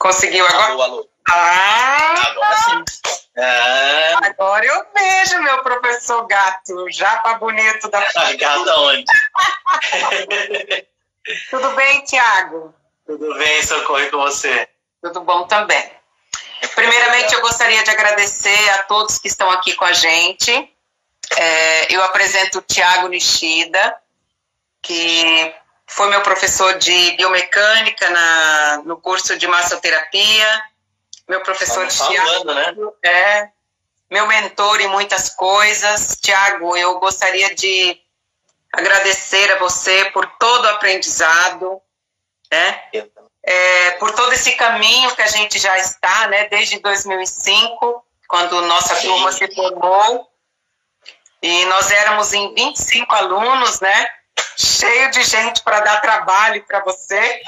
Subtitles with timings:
[0.00, 0.72] Conseguiu agora?
[0.72, 1.08] Alô, alô.
[1.28, 2.14] Ah!
[2.28, 2.84] Agora sim.
[3.36, 8.00] Ah, Agora eu vejo meu professor gato, japa bonito da.
[8.00, 9.04] gato aonde?
[11.50, 12.74] Tudo bem, Tiago?
[13.06, 14.66] Tudo bem, Socorro, e com você?
[15.02, 15.92] Tudo bom também.
[16.74, 20.50] Primeiramente, eu gostaria de agradecer a todos que estão aqui com a gente.
[21.36, 24.00] É, eu apresento o Tiago Nishida,
[24.82, 25.54] que
[25.90, 30.64] foi meu professor de biomecânica na, no curso de massoterapia,
[31.28, 32.74] meu professor de Tava falando, né?
[33.02, 33.48] é
[34.08, 36.16] meu mentor em muitas coisas.
[36.20, 38.00] Tiago, eu gostaria de
[38.72, 41.80] agradecer a você por todo o aprendizado,
[42.50, 42.82] né?
[43.42, 46.46] É, por todo esse caminho que a gente já está, né?
[46.48, 50.28] Desde 2005, quando nossa turma se formou.
[51.42, 54.19] E nós éramos em 25 alunos, né?
[54.60, 57.40] Cheio de gente para dar trabalho para você.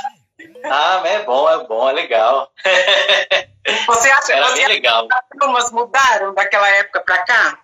[0.65, 2.51] Ah, mas é bom, é bom, é legal.
[3.87, 5.07] Você acha Era você legal.
[5.07, 7.59] que as turmas mudaram daquela época para cá?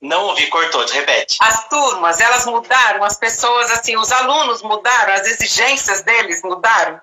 [0.00, 1.36] Não ouvi, cortou, repete.
[1.40, 7.00] As turmas, elas mudaram, as pessoas, assim, os alunos mudaram, as exigências deles mudaram?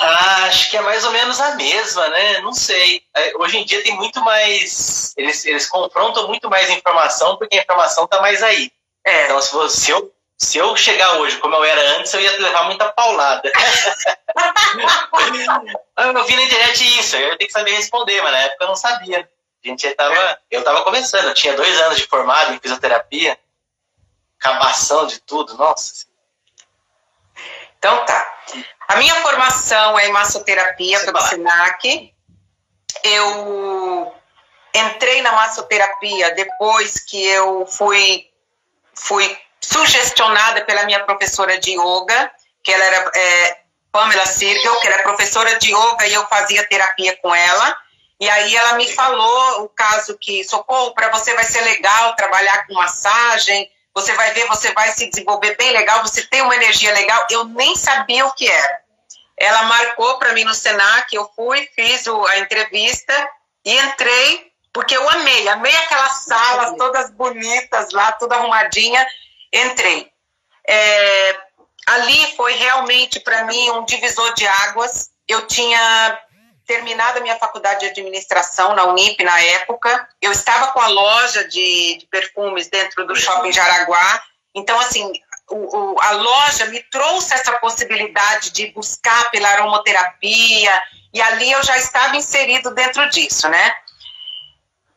[0.00, 2.40] Ah, acho que é mais ou menos a mesma, né?
[2.40, 3.02] Não sei.
[3.16, 5.12] É, Hoje em dia tem muito mais.
[5.16, 8.70] Eles, eles confrontam muito mais informação, porque a informação tá mais aí.
[9.04, 12.20] É, Então, se, você, se, eu, se eu chegar hoje como eu era antes, eu
[12.20, 13.50] ia levar muita paulada.
[15.96, 18.68] eu vi na internet isso, eu ia ter que saber responder, mas na época eu
[18.68, 19.28] não sabia.
[19.64, 23.36] A gente tava, eu estava começando, eu tinha dois anos de formado em fisioterapia,
[24.38, 26.06] acabação de tudo, nossa.
[27.76, 28.38] Então tá.
[28.86, 31.20] A minha formação é em massoterapia Você pelo.
[31.20, 32.14] SENAC.
[33.02, 34.14] Eu
[34.74, 38.30] entrei na massoterapia depois que eu fui,
[38.94, 42.30] fui sugestionada pela minha professora de yoga,
[42.62, 43.58] que ela era é,
[43.90, 47.76] Pamela Sirgel, que era professora de yoga e eu fazia terapia com ela.
[48.20, 52.66] E aí ela me falou o caso que, socorro, para você vai ser legal trabalhar
[52.66, 56.92] com massagem, você vai ver, você vai se desenvolver bem legal, você tem uma energia
[56.92, 57.26] legal.
[57.30, 58.80] Eu nem sabia o que era.
[59.36, 63.30] Ela marcou para mim no Senac, eu fui, fiz a entrevista
[63.64, 69.06] e entrei, porque eu amei, amei aquelas salas todas bonitas lá, toda arrumadinha.
[69.52, 70.10] Entrei.
[70.66, 71.36] É,
[71.86, 75.10] ali foi realmente para mim um divisor de águas.
[75.26, 76.20] Eu tinha
[76.66, 80.08] terminado a minha faculdade de administração na Unip na época.
[80.20, 84.22] Eu estava com a loja de, de perfumes dentro do shopping Jaraguá.
[84.54, 85.10] Então, assim,
[85.50, 90.82] o, o- a loja me trouxe essa possibilidade de buscar pela aromaterapia,
[91.14, 93.74] e ali eu já estava inserido dentro disso, né?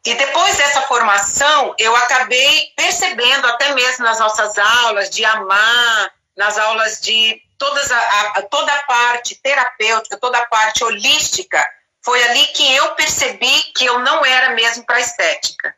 [0.04, 6.58] E depois dessa formação, eu acabei percebendo, até mesmo nas nossas aulas, de amar, nas
[6.58, 7.98] aulas de todas a,
[8.38, 11.64] a- toda a parte terapêutica, toda a parte holística,
[12.04, 15.76] foi ali que eu percebi que eu não era mesmo para estética.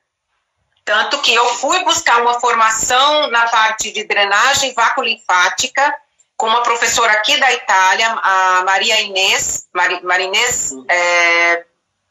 [0.85, 5.93] Tanto que eu fui buscar uma formação na parte de drenagem vácuo-linfática
[6.37, 11.65] com uma professora aqui da Itália, a Maria Inês, Mari, Marinês, é,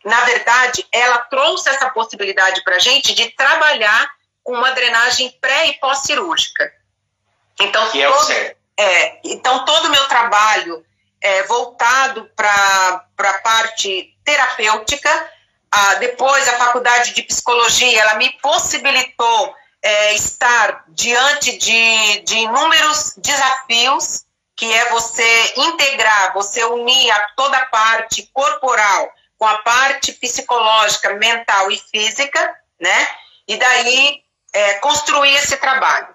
[0.05, 4.11] na verdade, ela trouxe essa possibilidade para a gente de trabalhar
[4.43, 6.73] com uma drenagem pré e pós-cirúrgica.
[7.61, 8.57] Então, Que é o todo- certo.
[8.77, 10.85] é, então, todo o meu trabalho
[11.21, 15.31] é voltado para a parte terapêutica.
[15.71, 19.55] Ah, depois, a faculdade de psicologia, ela me possibilitou
[19.85, 24.25] é, estar diante de, de inúmeros desafios,
[24.55, 29.13] que é você integrar, você unir a toda a parte corporal
[29.43, 33.09] com a parte psicológica, mental e física, né?
[33.49, 34.23] E daí
[34.53, 36.15] é, construir esse trabalho.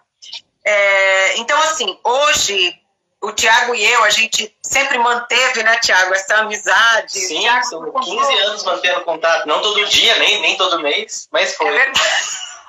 [0.63, 2.73] É, então, assim, hoje,
[3.19, 7.19] o Tiago e eu, a gente sempre manteve, né, Tiago, essa amizade.
[7.19, 11.27] Sim, Thiago são ficou 15 anos mantendo contato, não todo dia, nem, nem todo mês,
[11.29, 11.71] mas É foi.
[11.71, 12.09] verdade.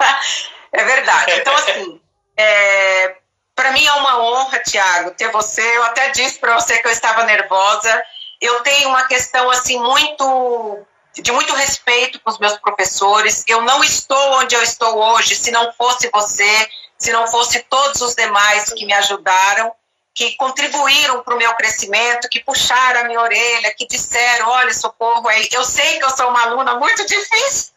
[0.71, 1.33] É verdade.
[1.33, 2.01] Então, assim,
[2.37, 3.17] é,
[3.55, 5.63] para mim é uma honra, Tiago, ter você.
[5.63, 8.04] Eu até disse para você que eu estava nervosa.
[8.41, 13.45] Eu tenho uma questão, assim, muito de muito respeito com os meus professores.
[13.49, 18.01] Eu não estou onde eu estou hoje se não fosse você, se não fosse todos
[18.01, 19.73] os demais que me ajudaram,
[20.15, 25.29] que contribuíram para o meu crescimento, que puxaram a minha orelha, que disseram, olha, socorro
[25.29, 25.49] aí.
[25.53, 27.73] Eu sei que eu sou uma aluna muito difícil.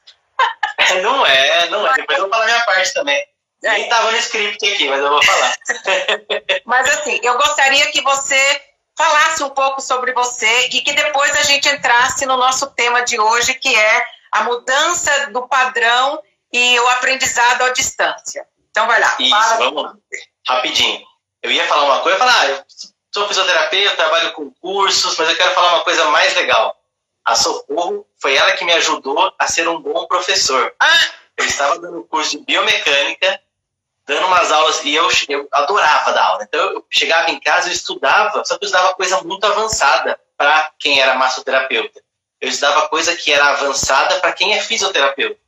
[1.04, 1.94] Não é, não é.
[1.94, 3.24] Depois eu vou falar minha parte também.
[3.64, 3.72] É.
[3.74, 5.56] Nem tava no script aqui, mas eu vou falar.
[6.66, 8.62] Mas assim, eu gostaria que você
[9.02, 13.20] falasse um pouco sobre você e que depois a gente entrasse no nosso tema de
[13.20, 16.22] hoje, que é a mudança do padrão
[16.54, 18.46] e o aprendizado à distância.
[18.70, 19.18] Então vai lá.
[19.20, 19.94] Isso, vamos.
[20.48, 21.02] Rapidinho.
[21.42, 22.64] Eu ia falar uma coisa, falar, ah, eu
[23.12, 26.76] sou fisioterapeuta, eu trabalho com cursos, mas eu quero falar uma coisa mais legal.
[27.26, 30.74] A Socorro foi ela que me ajudou a ser um bom professor.
[30.80, 31.08] Ah!
[31.38, 33.42] Eu estava dando curso de biomecânica,
[34.06, 36.44] dando umas aulas, e eu, eu adorava dar aula.
[36.44, 40.72] Então eu chegava em casa, eu estudava, só que eu estudava coisa muito avançada para
[40.80, 42.02] quem era massoterapeuta.
[42.40, 45.40] Eu estudava coisa que era avançada para quem é fisioterapeuta.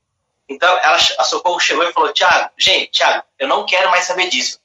[0.48, 4.30] Então ela, a Socorro chegou e falou: Tiago, gente, Tiago, eu não quero mais saber
[4.30, 4.60] disso.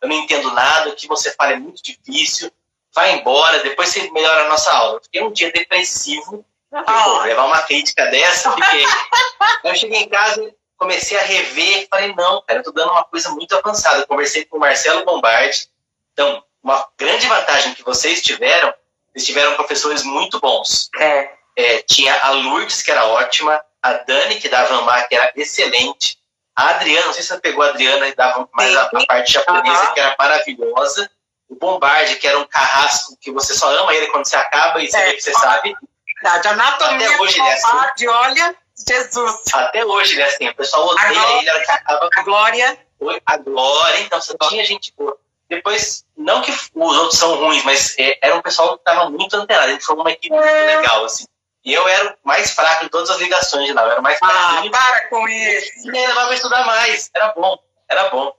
[0.00, 2.50] Eu não entendo nada, o que você fala é muito difícil.
[2.94, 4.96] Vai embora, depois você melhora a nossa aula.
[4.96, 7.18] Eu fiquei um dia depressivo, oh.
[7.22, 8.84] levar uma crítica dessa, fiquei.
[9.64, 13.30] eu cheguei em casa, comecei a rever, falei, não, cara, eu tô dando uma coisa
[13.30, 14.00] muito avançada.
[14.00, 15.68] Eu conversei com o Marcelo Bombardi.
[16.12, 18.72] Então, uma grande vantagem que vocês tiveram,
[19.14, 20.88] eles tiveram professores muito bons.
[20.98, 21.30] É.
[21.56, 26.18] É, tinha a Lourdes, que era ótima, a Dani, que dava Amar, que era excelente,
[26.56, 29.32] a Adriana, não sei se você pegou a Adriana e dava mais a, a, parte
[29.32, 31.10] japonesa, que era maravilhosa,
[31.48, 34.88] o Bombarde, que era um carrasco que você só ama ele quando você acaba e
[34.88, 35.04] você é.
[35.06, 35.76] vê que você sabe.
[36.22, 37.60] Verdade, anatomia Até hoje, do é.
[37.60, 38.16] Bombarde, assim.
[38.16, 39.42] olha, Jesus.
[39.52, 42.08] Até hoje ele é assim, o pessoal odeia glória, ele, ela acaba...
[42.16, 42.78] A Glória.
[43.26, 45.16] A Glória, então você tinha gente boa.
[45.48, 49.36] Depois, não que os outros são ruins, mas é, era um pessoal que estava muito
[49.36, 50.76] antenado, a gente foi uma equipe muito é.
[50.76, 51.26] legal, assim.
[51.64, 53.82] E eu era o mais fraco em todas as ligações de lá.
[53.82, 54.34] Eu era mais fraco.
[54.36, 55.88] Ah, para com isso!
[55.88, 57.10] E levava a estudar mais.
[57.14, 58.36] Era bom, era bom.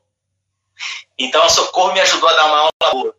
[1.18, 3.16] Então a Socorro me ajudou a dar uma aula boa.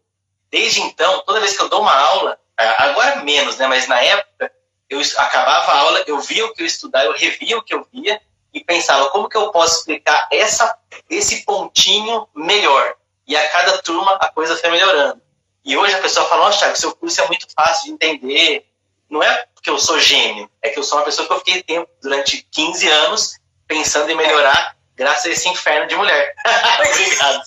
[0.49, 3.67] Desde então, toda vez que eu dou uma aula, agora menos, né?
[3.67, 4.53] Mas na época,
[4.89, 7.87] eu acabava a aula, eu via o que eu estudava, eu revia o que eu
[7.93, 8.21] via
[8.53, 10.77] e pensava como que eu posso explicar essa,
[11.11, 12.95] esse pontinho melhor.
[13.27, 15.21] E a cada turma a coisa foi melhorando.
[15.65, 18.67] E hoje a pessoa fala, nossa, Thiago, seu curso é muito fácil de entender,
[19.11, 21.63] não é porque eu sou gênio, é que eu sou uma pessoa que eu fiquei
[21.63, 23.33] tempo, durante 15 anos
[23.67, 26.35] pensando em melhorar graças a esse inferno de mulher.
[26.81, 27.43] Obrigado.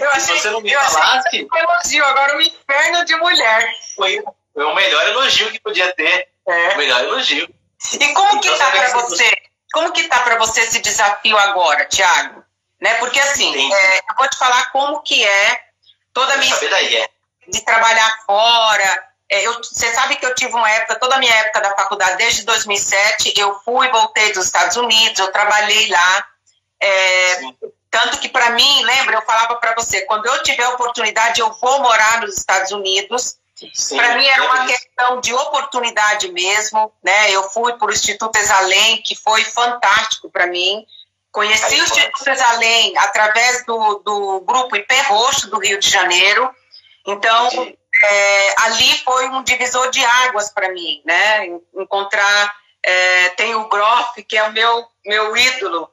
[0.00, 1.48] eu, achei, Se você não me falasse.
[1.52, 3.70] Um elogio, agora um inferno de mulher.
[3.94, 4.24] Foi,
[4.54, 6.28] foi o melhor elogio que podia ter.
[6.46, 6.74] É.
[6.74, 7.52] O melhor elogio.
[7.92, 9.32] E como que então, tá para você?
[9.72, 12.44] Como que tá para você esse desafio agora, Thiago?
[12.80, 12.94] Né?
[12.94, 15.60] Porque assim, é, eu vou te falar como que é
[16.12, 17.08] toda a minha daí, é
[17.48, 19.08] de trabalhar fora.
[19.28, 22.18] É, eu, você sabe que eu tive uma época, toda a minha época da faculdade,
[22.18, 26.26] desde 2007, eu fui, voltei dos Estados Unidos, eu trabalhei lá.
[26.80, 27.40] É,
[27.90, 31.80] tanto que para mim, lembra, eu falava para você, quando eu tiver oportunidade, eu vou
[31.80, 33.36] morar nos Estados Unidos.
[33.96, 37.30] Para mim era uma questão de oportunidade mesmo, né?
[37.30, 40.84] Eu fui para o Instituto Exalém, que foi fantástico para mim.
[41.30, 46.50] Conheci o Instituto Exalém através do, do grupo IP Roxo do Rio de Janeiro.
[47.06, 47.48] Então,
[48.02, 51.46] é, ali foi um divisor de águas para mim, né?
[51.74, 52.54] Encontrar.
[52.82, 55.90] É, tem o Groff, que é o meu, meu ídolo.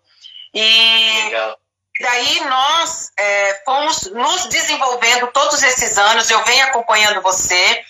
[0.54, 1.61] E Legal.
[2.02, 7.84] Daí nós é, fomos nos desenvolvendo todos esses anos, eu venho acompanhando você,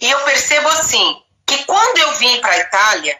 [0.00, 3.18] e eu percebo assim, que quando eu vim para a Itália,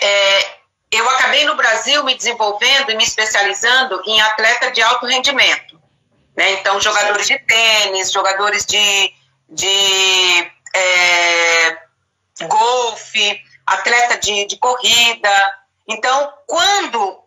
[0.00, 0.56] é,
[0.90, 5.80] eu acabei no Brasil me desenvolvendo e me especializando em atleta de alto rendimento.
[6.36, 6.52] Né?
[6.52, 9.14] Então, jogadores de tênis, jogadores de,
[9.48, 11.78] de é,
[12.46, 15.52] golfe, atleta de, de corrida.
[15.88, 17.25] Então, quando.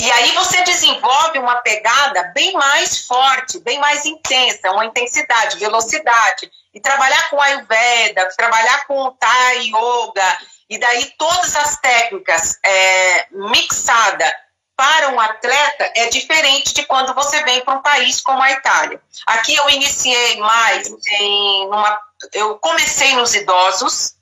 [0.00, 6.50] E aí você desenvolve uma pegada bem mais forte, bem mais intensa, uma intensidade, velocidade.
[6.72, 14.34] E trabalhar com Ayurveda, trabalhar com Thai Yoga, e daí todas as técnicas é, mixada
[14.76, 19.00] para um atleta é diferente de quando você vem para um país como a Itália.
[19.26, 21.98] Aqui eu iniciei mais em uma,
[22.32, 24.16] eu comecei nos idosos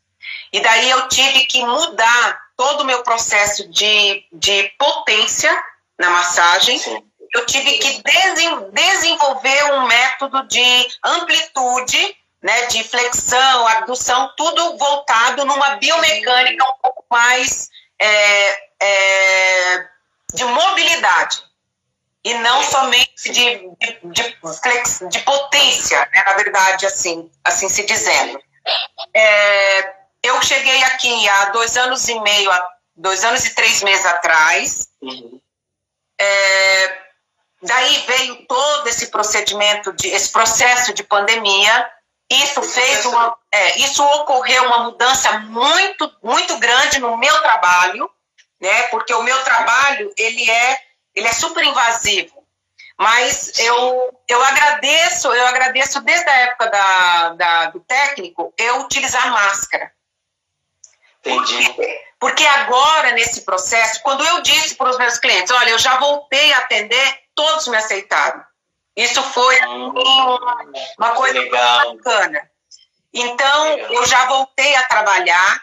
[0.52, 5.52] e daí eu tive que mudar todo o meu processo de, de potência
[5.98, 6.78] na massagem.
[6.78, 7.04] Sim.
[7.34, 15.44] Eu tive que desen, desenvolver um método de amplitude, né, de flexão, abdução, tudo voltado
[15.44, 19.88] numa biomecânica um pouco mais é, é,
[20.32, 21.42] de mobilidade
[22.22, 27.84] e não somente de, de, de, flex, de potência, né, na verdade, assim, assim se
[27.84, 28.40] dizendo.
[29.12, 32.50] É, eu cheguei aqui há dois anos e meio,
[32.94, 34.88] dois anos e três meses atrás.
[35.00, 35.40] Uhum.
[36.20, 36.98] É,
[37.62, 41.90] daí veio todo esse procedimento, de, esse processo de pandemia.
[42.30, 48.10] Isso fez uma, é, isso ocorreu uma mudança muito, muito grande no meu trabalho
[48.62, 48.82] né?
[48.84, 50.80] Porque o meu trabalho ele é
[51.14, 52.40] ele é super invasivo.
[52.96, 59.30] Mas eu, eu agradeço, eu agradeço desde a época da, da do técnico eu utilizar
[59.30, 59.92] máscara.
[61.24, 61.74] Entendi.
[62.18, 66.52] Porque, agora, nesse processo, quando eu disse para os meus clientes, olha, eu já voltei
[66.52, 68.44] a atender, todos me aceitaram.
[68.96, 69.92] Isso foi hum,
[70.98, 71.96] uma coisa legal.
[71.96, 72.50] bacana.
[73.12, 75.62] Então, eu já voltei a trabalhar.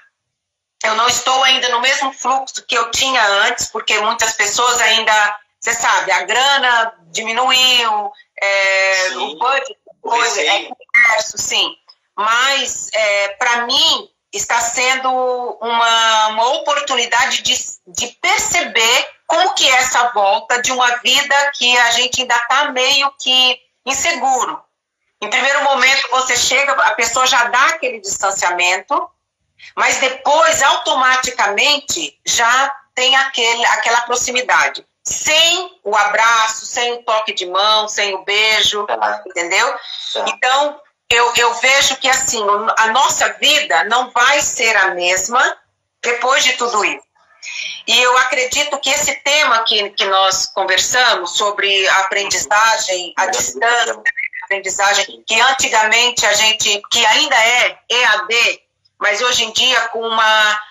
[0.83, 5.39] Eu não estou ainda no mesmo fluxo que eu tinha antes, porque muitas pessoas ainda,
[5.59, 8.11] você sabe, a grana diminuiu,
[8.41, 11.75] é, o budget foi, é diverso, sim.
[12.15, 15.09] Mas, é, para mim, está sendo
[15.61, 17.55] uma, uma oportunidade de,
[17.87, 22.71] de perceber como que é essa volta de uma vida que a gente ainda está
[22.71, 24.61] meio que inseguro.
[25.21, 29.09] Em primeiro momento, você chega, a pessoa já dá aquele distanciamento,
[29.75, 34.85] mas depois, automaticamente, já tem aquele, aquela proximidade.
[35.03, 39.23] Sem o abraço, sem o toque de mão, sem o beijo, tá.
[39.25, 39.73] entendeu?
[40.13, 40.25] Tá.
[40.27, 42.45] Então, eu, eu vejo que, assim,
[42.77, 45.57] a nossa vida não vai ser a mesma
[46.01, 47.09] depois de tudo isso.
[47.87, 53.99] E eu acredito que esse tema que, que nós conversamos sobre aprendizagem, a distância,
[54.43, 58.61] aprendizagem, que antigamente a gente, que ainda é EAD,
[58.99, 60.61] mas hoje em dia com uma,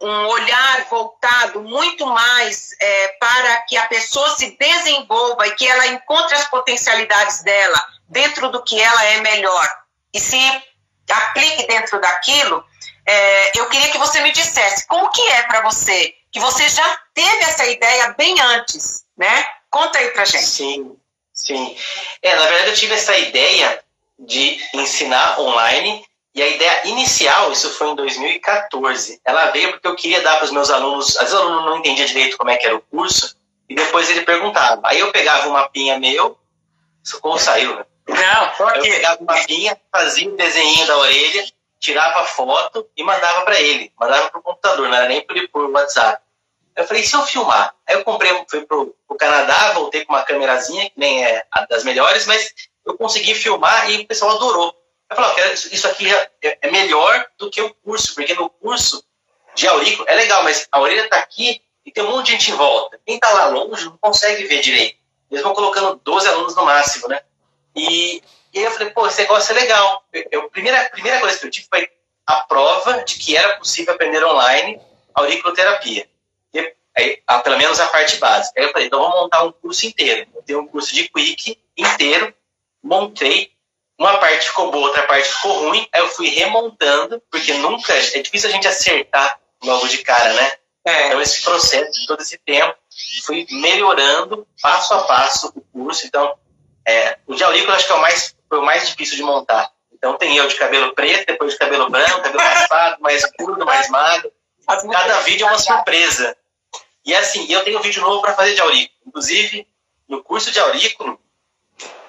[0.00, 5.88] um olhar voltado muito mais é, para que a pessoa se desenvolva e que ela
[5.88, 10.38] encontre as potencialidades dela dentro do que ela é melhor e se
[11.10, 12.64] aplique dentro daquilo,
[13.06, 17.00] é, eu queria que você me dissesse como que é para você, que você já
[17.14, 19.46] teve essa ideia bem antes, né?
[19.70, 20.44] Conta aí pra gente.
[20.44, 20.96] Sim.
[21.32, 21.76] Sim.
[22.20, 23.82] É, na verdade eu tive essa ideia
[24.18, 29.96] de ensinar online e a ideia inicial, isso foi em 2014, ela veio porque eu
[29.96, 32.56] queria dar para os meus alunos, às vezes o aluno não entendia direito como é
[32.56, 33.36] que era o curso,
[33.68, 34.80] e depois ele perguntava.
[34.84, 36.38] Aí eu pegava um mapinha meu,
[37.20, 37.84] como saiu, né?
[38.08, 41.46] Não, só Eu pegava um mapinha, fazia um desenho da orelha,
[41.78, 43.92] tirava foto e mandava para ele.
[43.98, 46.22] Mandava para o computador, não era nem por, por WhatsApp.
[46.74, 47.74] Eu falei, se eu filmar?
[47.86, 51.66] Aí eu comprei, fui pro, pro Canadá, voltei com uma câmerazinha, que nem é a
[51.66, 52.54] das melhores, mas
[52.86, 54.74] eu consegui filmar e o pessoal adorou.
[55.10, 59.02] Eu falei, isso aqui é, é melhor do que o curso, porque no curso
[59.54, 62.50] de aurículo é legal, mas a orelha está aqui e tem um monte de gente
[62.52, 63.00] em volta.
[63.04, 64.98] Quem está lá longe não consegue ver direito.
[65.30, 67.20] Eles vão colocando 12 alunos no máximo, né?
[67.74, 68.22] E,
[68.52, 70.04] e eu falei, pô, esse negócio é legal.
[70.30, 71.88] Eu, a primeira, primeira coisa que eu tive foi
[72.26, 74.80] a prova de que era possível aprender online
[75.14, 76.08] auriculoterapia
[76.98, 78.60] aí, a, pelo menos a parte básica.
[78.60, 80.26] Aí eu falei, então vamos montar um curso inteiro.
[80.34, 82.34] Eu tenho um curso de Quick inteiro,
[82.82, 83.52] montei,
[83.96, 88.22] uma parte ficou boa, outra parte ficou ruim, aí eu fui remontando, porque nunca, é
[88.22, 90.52] difícil a gente acertar logo de cara, né?
[90.84, 91.06] É.
[91.06, 92.76] Então esse processo, todo esse tempo,
[93.24, 96.36] fui melhorando passo a passo o curso, então
[96.88, 99.70] é, o de aurícula acho que é o mais, foi o mais difícil de montar.
[99.92, 103.90] Então tem eu de cabelo preto, depois de cabelo branco, cabelo raspado, mais curto, mais
[103.90, 104.32] magro.
[104.66, 106.34] Cada vídeo é uma surpresa.
[107.04, 108.98] E assim, eu tenho um vídeo novo para fazer de aurículo.
[109.06, 109.66] Inclusive,
[110.08, 111.20] no curso de aurículo,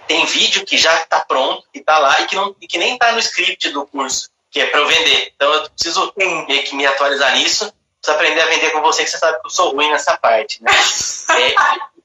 [0.08, 2.94] tem vídeo que já está pronto, que está lá e que, não, e que nem
[2.94, 5.34] está no script do curso, que é para eu vender.
[5.36, 9.10] Então eu preciso meio que me atualizar nisso, preciso aprender a vender com você, que
[9.10, 10.64] você sabe que eu sou ruim nessa parte.
[10.64, 10.72] Né?
[11.38, 11.99] é,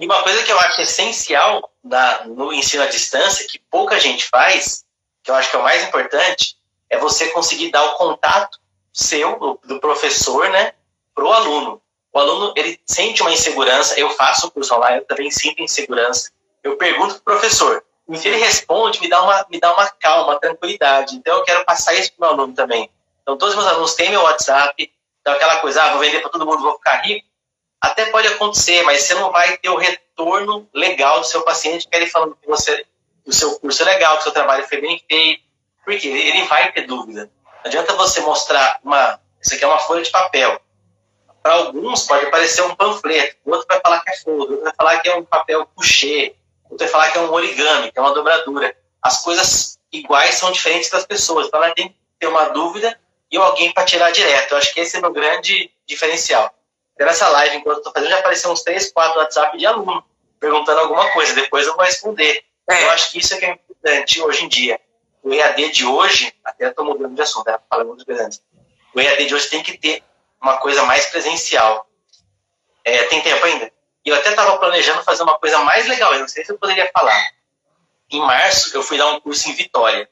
[0.00, 4.26] e uma coisa que eu acho essencial da, no ensino à distância, que pouca gente
[4.28, 4.84] faz,
[5.22, 6.56] que eu acho que é o mais importante,
[6.88, 8.58] é você conseguir dar o contato
[8.92, 10.72] seu, do, do professor, né,
[11.14, 11.82] para o aluno.
[12.12, 13.98] O aluno ele sente uma insegurança.
[14.00, 16.30] Eu faço o curso online, eu também sinto insegurança.
[16.64, 17.84] Eu pergunto para o professor.
[18.14, 21.16] Se ele responde, me dá, uma, me dá uma calma, tranquilidade.
[21.16, 22.88] Então, eu quero passar isso para o meu aluno também.
[23.20, 24.90] Então, todos os meus alunos têm meu WhatsApp.
[25.20, 27.26] Então, aquela coisa, ah, vou vender para todo mundo, vou ficar rico.
[27.80, 31.96] Até pode acontecer, mas você não vai ter o retorno legal do seu paciente, que
[31.96, 32.86] ele falando que você,
[33.24, 35.44] o seu curso é legal, que o seu trabalho foi bem feito.
[35.84, 37.30] Porque ele vai ter dúvida.
[37.44, 39.20] Não adianta você mostrar uma.
[39.40, 40.60] Isso aqui é uma folha de papel.
[41.42, 44.98] Para alguns pode parecer um panfleto, outro vai falar que é folha, outro vai falar
[44.98, 48.12] que é um papel couché, outro vai falar que é um origami, que é uma
[48.12, 48.76] dobradura.
[49.00, 52.98] As coisas iguais são diferentes das pessoas, então ela tem que ter uma dúvida
[53.30, 54.52] e alguém para tirar direto.
[54.52, 56.52] Eu acho que esse é o meu grande diferencial.
[56.98, 60.04] Nessa live, enquanto estou fazendo, já apareceu uns 3, 4 WhatsApp de aluno
[60.40, 62.44] perguntando alguma coisa, depois eu vou responder.
[62.68, 62.84] É.
[62.84, 64.80] Eu acho que isso é que é importante hoje em dia.
[65.22, 68.42] O EAD de hoje, até estou mudando de assunto, era falando dos grandes.
[68.94, 70.02] O EAD de hoje tem que ter
[70.40, 71.86] uma coisa mais presencial.
[72.84, 73.70] É, tem tempo ainda?
[74.04, 76.58] E eu até estava planejando fazer uma coisa mais legal, eu não sei se eu
[76.58, 77.20] poderia falar.
[78.08, 80.08] Em março, eu fui dar um curso em Vitória.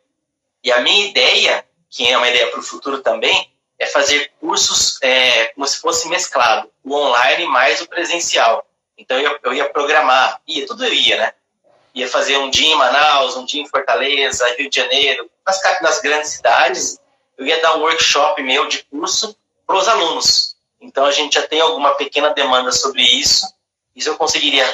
[0.64, 4.98] E a minha ideia, que é uma ideia para o futuro também, é fazer cursos
[5.02, 8.66] é, como se fosse mesclado, o online mais o presencial.
[8.96, 11.32] Então eu, eu ia programar, ia, tudo eu ia, né?
[11.94, 16.00] Ia fazer um dia em Manaus, um dia em Fortaleza, Rio de Janeiro, nas, nas
[16.00, 16.98] grandes cidades.
[17.36, 20.56] Eu ia dar um workshop meu de curso para os alunos.
[20.80, 23.46] Então a gente já tem alguma pequena demanda sobre isso.
[23.94, 24.68] Isso eu conseguiria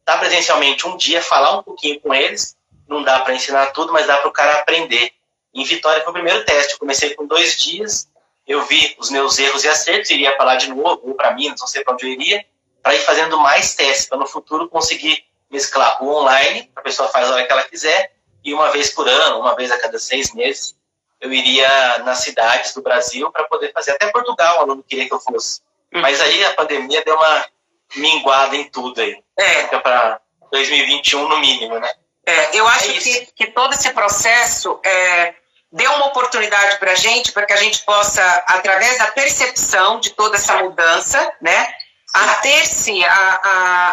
[0.00, 2.56] estar presencialmente um dia, falar um pouquinho com eles.
[2.88, 5.12] Não dá para ensinar tudo, mas dá para o cara aprender.
[5.52, 6.72] Em Vitória foi o primeiro teste.
[6.72, 8.08] Eu comecei com dois dias,
[8.50, 11.68] eu vi os meus erros e acertos, iria lá de novo, ou para Minas, não
[11.68, 12.44] sei para onde eu iria,
[12.82, 17.30] para ir fazendo mais testes, para no futuro conseguir mesclar o online, a pessoa faz
[17.30, 20.34] a hora que ela quiser, e uma vez por ano, uma vez a cada seis
[20.34, 20.74] meses,
[21.20, 23.92] eu iria nas cidades do Brasil para poder fazer.
[23.92, 25.60] Até Portugal, o aluno queria que eu fosse.
[25.94, 26.00] Hum.
[26.00, 27.46] Mas aí a pandemia deu uma
[27.94, 29.22] minguada em tudo aí.
[29.38, 29.62] É.
[29.64, 31.92] Fica para 2021 no mínimo, né?
[32.26, 35.34] É, eu acho é que, que todo esse processo é,
[35.72, 40.10] deu uma oportunidade para a gente, para que a gente possa, através da percepção de
[40.10, 41.72] toda essa mudança, né,
[42.12, 43.00] ater-se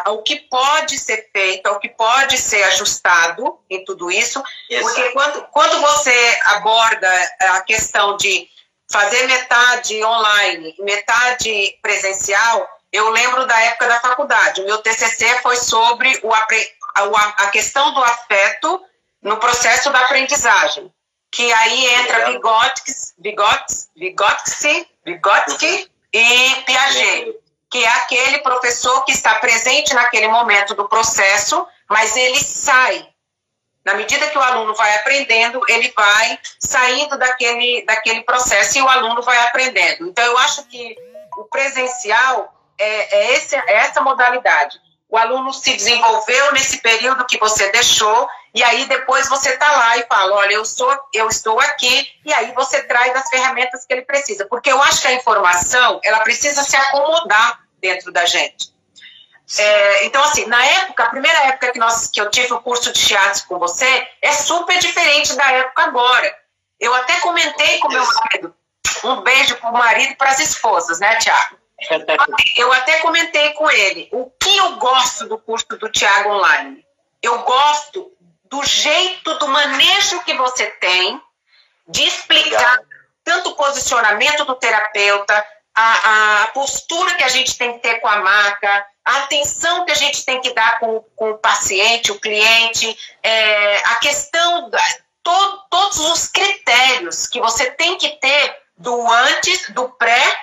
[0.04, 4.96] ao que pode ser feito, ao que pode ser ajustado em tudo isso, Exato.
[4.96, 8.48] porque quando, quando você aborda a questão de
[8.92, 14.62] fazer metade online, metade presencial, eu lembro da época da faculdade.
[14.62, 16.48] O meu TCC foi sobre o, a,
[17.38, 18.82] a questão do afeto
[19.22, 20.92] no processo da aprendizagem,
[21.32, 27.36] que aí entra Vygotsky, Vygotsky, Vygotsky, Vygotsky e Piaget,
[27.70, 33.08] que é aquele professor que está presente naquele momento do processo, mas ele sai.
[33.84, 38.90] Na medida que o aluno vai aprendendo, ele vai saindo daquele, daquele processo e o
[38.90, 40.08] aluno vai aprendendo.
[40.08, 40.96] Então, eu acho que
[41.38, 44.78] o presencial é, é, esse, é essa modalidade.
[45.10, 49.98] O aluno se desenvolveu nesse período que você deixou, e aí depois você está lá
[50.00, 53.94] e fala, olha, eu, sou, eu estou aqui, e aí você traz as ferramentas que
[53.94, 54.48] ele precisa.
[54.48, 58.74] Porque eu acho que a informação, ela precisa se acomodar dentro da gente.
[59.60, 62.92] É, então, assim, na época, a primeira época que, nós, que eu tive o curso
[62.92, 66.36] de shiatsu com você, é super diferente da época agora.
[66.80, 68.56] Eu até comentei com meu marido,
[69.04, 71.58] um beijo para o marido e para as esposas, né, Tiago?
[72.58, 76.84] Eu até comentei com ele o que eu gosto do curso do Tiago Online.
[77.22, 78.17] Eu gosto
[78.50, 81.22] do jeito, do manejo que você tem
[81.88, 82.80] de explicar
[83.24, 88.08] tanto o posicionamento do terapeuta, a, a, postura que a gente tem que ter com
[88.08, 92.20] a marca, a atenção que a gente tem que dar com, com o paciente, o
[92.20, 94.80] cliente, é, a questão, da,
[95.22, 100.38] to, todos os critérios que você tem que ter do antes, do pré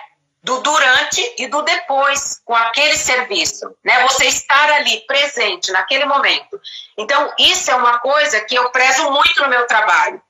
[0.45, 4.03] do durante e do depois com aquele serviço, né?
[4.03, 6.61] Você estar ali presente naquele momento.
[6.99, 10.23] Então, isso é uma coisa que eu prezo muito no meu trabalho.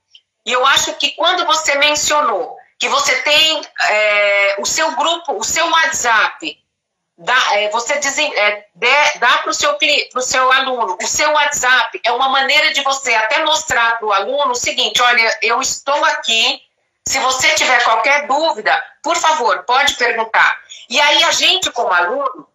[0.46, 5.42] E eu acho que quando você mencionou que você tem é, o seu grupo, o
[5.42, 6.62] seu WhatsApp,
[7.18, 8.66] dá, é, você diz, é,
[9.18, 9.76] dá para o seu,
[10.20, 14.52] seu aluno, o seu WhatsApp é uma maneira de você até mostrar para o aluno
[14.52, 16.62] o seguinte: olha, eu estou aqui
[17.06, 20.58] se você tiver qualquer dúvida, por favor, pode perguntar.
[20.88, 22.48] E aí a gente, como aluno,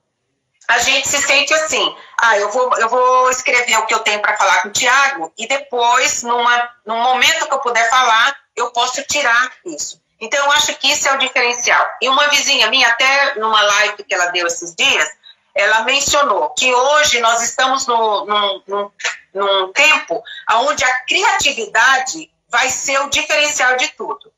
[0.68, 4.22] a gente se sente assim, ah, eu vou, eu vou escrever o que eu tenho
[4.22, 8.72] para falar com o Tiago e depois, numa, num momento que eu puder falar, eu
[8.72, 10.02] posso tirar isso.
[10.20, 11.88] Então, eu acho que isso é o diferencial.
[12.02, 15.10] E uma vizinha minha, até numa live que ela deu esses dias,
[15.56, 18.92] ela mencionou que hoje nós estamos no, num, num,
[19.34, 24.32] num tempo onde a criatividade vai ser o diferencial de tudo.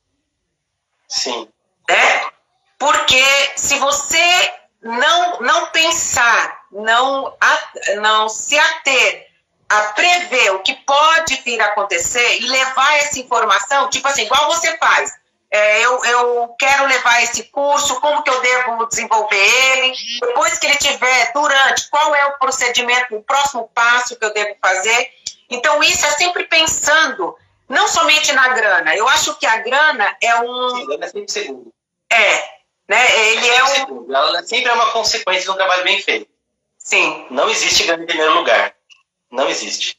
[1.12, 1.46] Sim.
[1.90, 2.26] Né?
[2.78, 3.22] Porque
[3.54, 7.36] se você não, não pensar, não,
[8.00, 9.28] não se ater
[9.68, 14.46] a prever o que pode vir a acontecer e levar essa informação, tipo assim, igual
[14.46, 15.12] você faz.
[15.50, 20.66] É, eu, eu quero levar esse curso, como que eu devo desenvolver ele, depois que
[20.66, 25.10] ele tiver, durante, qual é o procedimento, o próximo passo que eu devo fazer.
[25.50, 27.36] Então, isso é sempre pensando
[27.72, 28.94] não somente na grana.
[28.94, 30.76] Eu acho que a grana é um.
[30.76, 31.72] Sim, grana é sempre segundo.
[32.10, 32.44] É.
[32.86, 33.30] Né?
[33.30, 34.14] Ele é, é um.
[34.14, 36.30] Ela sempre é uma consequência de um trabalho bem feito.
[36.76, 37.26] Sim.
[37.30, 38.74] Não existe ganho em primeiro lugar.
[39.30, 39.96] Não existe.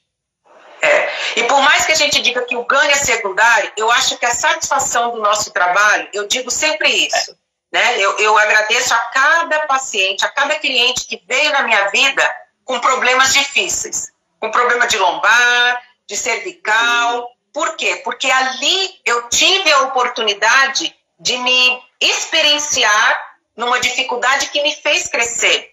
[0.84, 1.10] É.
[1.38, 4.26] E por mais que a gente diga que o ganho é secundário, eu acho que
[4.26, 7.32] a satisfação do nosso trabalho, eu digo sempre isso.
[7.32, 7.36] É.
[7.72, 8.00] Né?
[8.00, 12.80] Eu, eu agradeço a cada paciente, a cada cliente que veio na minha vida com
[12.80, 14.12] problemas difíceis.
[14.40, 18.02] Com problema de lombar, de cervical, por quê?
[18.04, 25.72] Porque ali eu tive a oportunidade de me experienciar numa dificuldade que me fez crescer.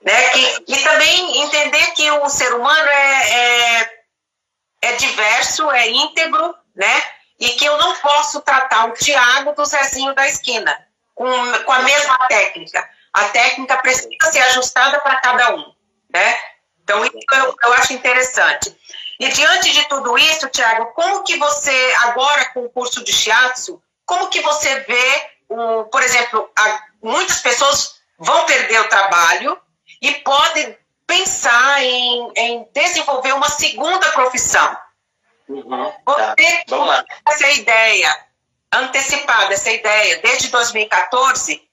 [0.00, 0.36] Né?
[0.36, 4.02] E, e também entender que o ser humano é, é,
[4.82, 7.02] é diverso, é íntegro, né?
[7.38, 11.26] E que eu não posso tratar o Tiago do Zezinho da esquina com,
[11.64, 12.88] com a mesma técnica.
[13.12, 15.72] A técnica precisa ser ajustada para cada um,
[16.12, 16.38] né?
[16.82, 18.76] Então, isso eu, eu acho interessante.
[19.18, 23.82] E diante de tudo isso, Tiago, como que você, agora com o curso de shiatsu,
[24.04, 29.58] como que você vê, o, por exemplo, a, muitas pessoas vão perder o trabalho
[30.00, 34.76] e podem pensar em, em desenvolver uma segunda profissão.
[35.48, 36.34] Uhum, tá.
[36.36, 37.04] Você lá.
[37.28, 38.26] essa ideia,
[38.72, 41.68] antecipada essa ideia, desde 2014,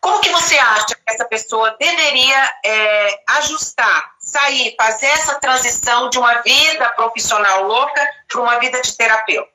[0.00, 6.18] como que você acha que essa pessoa deveria é, ajustar, sair, fazer essa transição de
[6.18, 9.50] uma vida profissional louca para uma vida de terapeuta?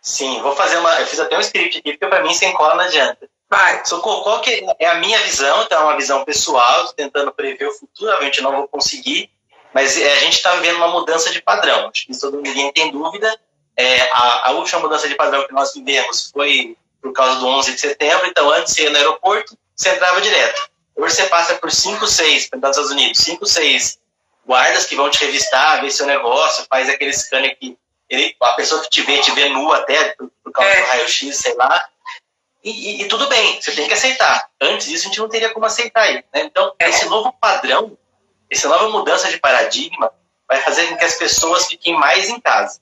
[0.00, 0.98] Sim, vou fazer uma.
[1.00, 3.28] Eu fiz até um script aqui, porque para mim sem cola não adianta.
[3.48, 3.84] Vai.
[3.84, 5.62] Socorro, qual que é a minha visão?
[5.62, 9.30] Então, é uma visão pessoal, tentando prever o futuro, obviamente não vou conseguir,
[9.74, 11.90] mas é, a gente está vivendo uma mudança de padrão.
[11.94, 13.38] Acho que todo ninguém tem dúvida.
[13.76, 17.74] É, a, a última mudança de padrão que nós vivemos foi por causa do 11
[17.74, 18.26] de setembro.
[18.26, 20.70] Então, antes você ia no aeroporto, você entrava direto.
[20.96, 23.98] Hoje você passa por 5, 6, nos Estados Unidos, 5, 6
[24.46, 27.76] guardas que vão te revistar, ver seu negócio, faz aquele scanner que
[28.08, 30.80] ele, a pessoa que te vê, te vê nu até, por, por causa é.
[30.80, 31.88] do raio-x, sei lá.
[32.62, 34.48] E, e, e, tudo bem, você tem que aceitar.
[34.60, 36.24] Antes disso, a gente não teria como aceitar ele.
[36.32, 36.42] Né?
[36.42, 36.90] Então, é.
[36.90, 37.96] esse novo padrão,
[38.50, 40.12] essa nova mudança de paradigma,
[40.46, 42.80] vai fazer com que as pessoas fiquem mais em casa.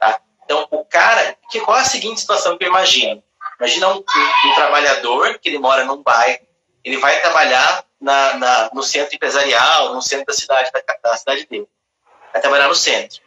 [0.00, 0.18] Tá?
[0.44, 3.22] Então, o cara, que qual é a seguinte situação que eu imagino?
[3.58, 6.40] Imagina um, um, um trabalhador que ele mora num bairro,
[6.84, 11.46] ele vai trabalhar na, na, no centro empresarial, no centro da cidade, da, da cidade
[11.46, 11.68] dele.
[12.32, 13.22] Vai trabalhar no centro.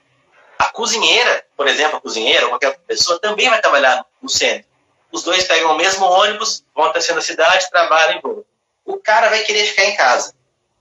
[0.59, 4.67] A cozinheira, por exemplo, a cozinheira ou qualquer pessoa também vai trabalhar no centro.
[5.11, 8.45] Os dois pegam o mesmo ônibus, vão até a cidade, trabalham e vão.
[8.85, 10.33] O cara vai querer ficar em casa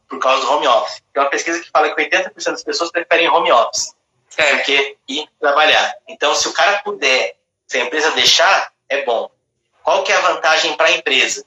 [0.08, 1.02] por causa do home office.
[1.12, 3.94] Tem uma pesquisa que fala que 80% das pessoas preferem home office
[4.36, 4.56] é.
[4.56, 5.94] do que ir trabalhar.
[6.08, 9.30] Então, se o cara puder, se a empresa deixar, é bom.
[9.86, 11.46] Qual que é a vantagem para a empresa?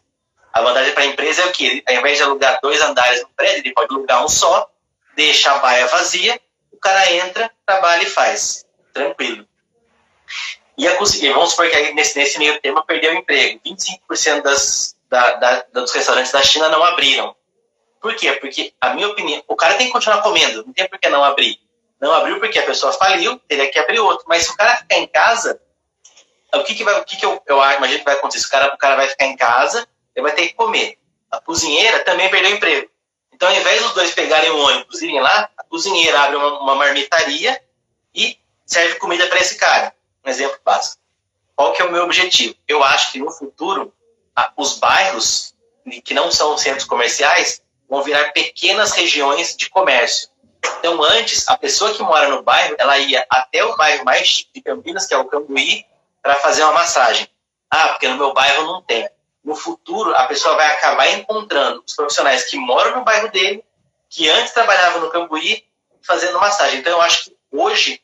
[0.53, 1.83] A vantagem para a empresa é o que?
[1.85, 4.65] Ao invés de alugar dois andares no prédio, ele pode alugar um só,
[5.13, 6.39] deixa a baia vazia,
[6.71, 8.65] o cara entra, trabalha e faz.
[8.93, 9.45] Tranquilo.
[10.77, 13.59] E, a, vamos supor que nesse, nesse meio tempo perdeu o emprego.
[13.65, 17.35] 25% das, da, da, dos restaurantes da China não abriram.
[17.99, 18.31] Por quê?
[18.31, 21.25] Porque, a minha opinião, o cara tem que continuar comendo, não tem por que não
[21.25, 21.59] abrir.
[21.99, 24.23] Não abriu porque a pessoa faliu, teria que abrir outro.
[24.29, 25.59] Mas se o cara ficar em casa,
[26.53, 28.47] o que, que, vai, o que, que eu, eu imagino que vai acontecer?
[28.47, 30.97] O cara, o cara vai ficar em casa, ele vai ter que comer.
[31.29, 32.89] A cozinheira também perdeu o emprego.
[33.33, 36.59] Então, ao invés dos dois pegarem o ônibus e irem lá, a cozinheira abre uma,
[36.59, 37.61] uma marmitaria
[38.13, 39.93] e serve comida para esse cara.
[40.25, 41.01] Um exemplo básico.
[41.55, 42.55] Qual que é o meu objetivo?
[42.67, 43.93] Eu acho que no futuro,
[44.57, 45.53] os bairros
[46.03, 50.29] que não são centros comerciais vão virar pequenas regiões de comércio.
[50.79, 54.61] Então, antes, a pessoa que mora no bairro, ela ia até o bairro mais de
[54.61, 55.85] Campinas, que é o Cambuí,
[56.21, 57.27] para fazer uma massagem.
[57.69, 59.07] Ah, porque no meu bairro não tem.
[59.43, 63.63] No futuro, a pessoa vai acabar encontrando os profissionais que moram no bairro dele,
[64.09, 65.63] que antes trabalhavam no Cambuí,
[66.01, 66.79] fazendo massagem.
[66.79, 68.01] Então, eu acho que hoje,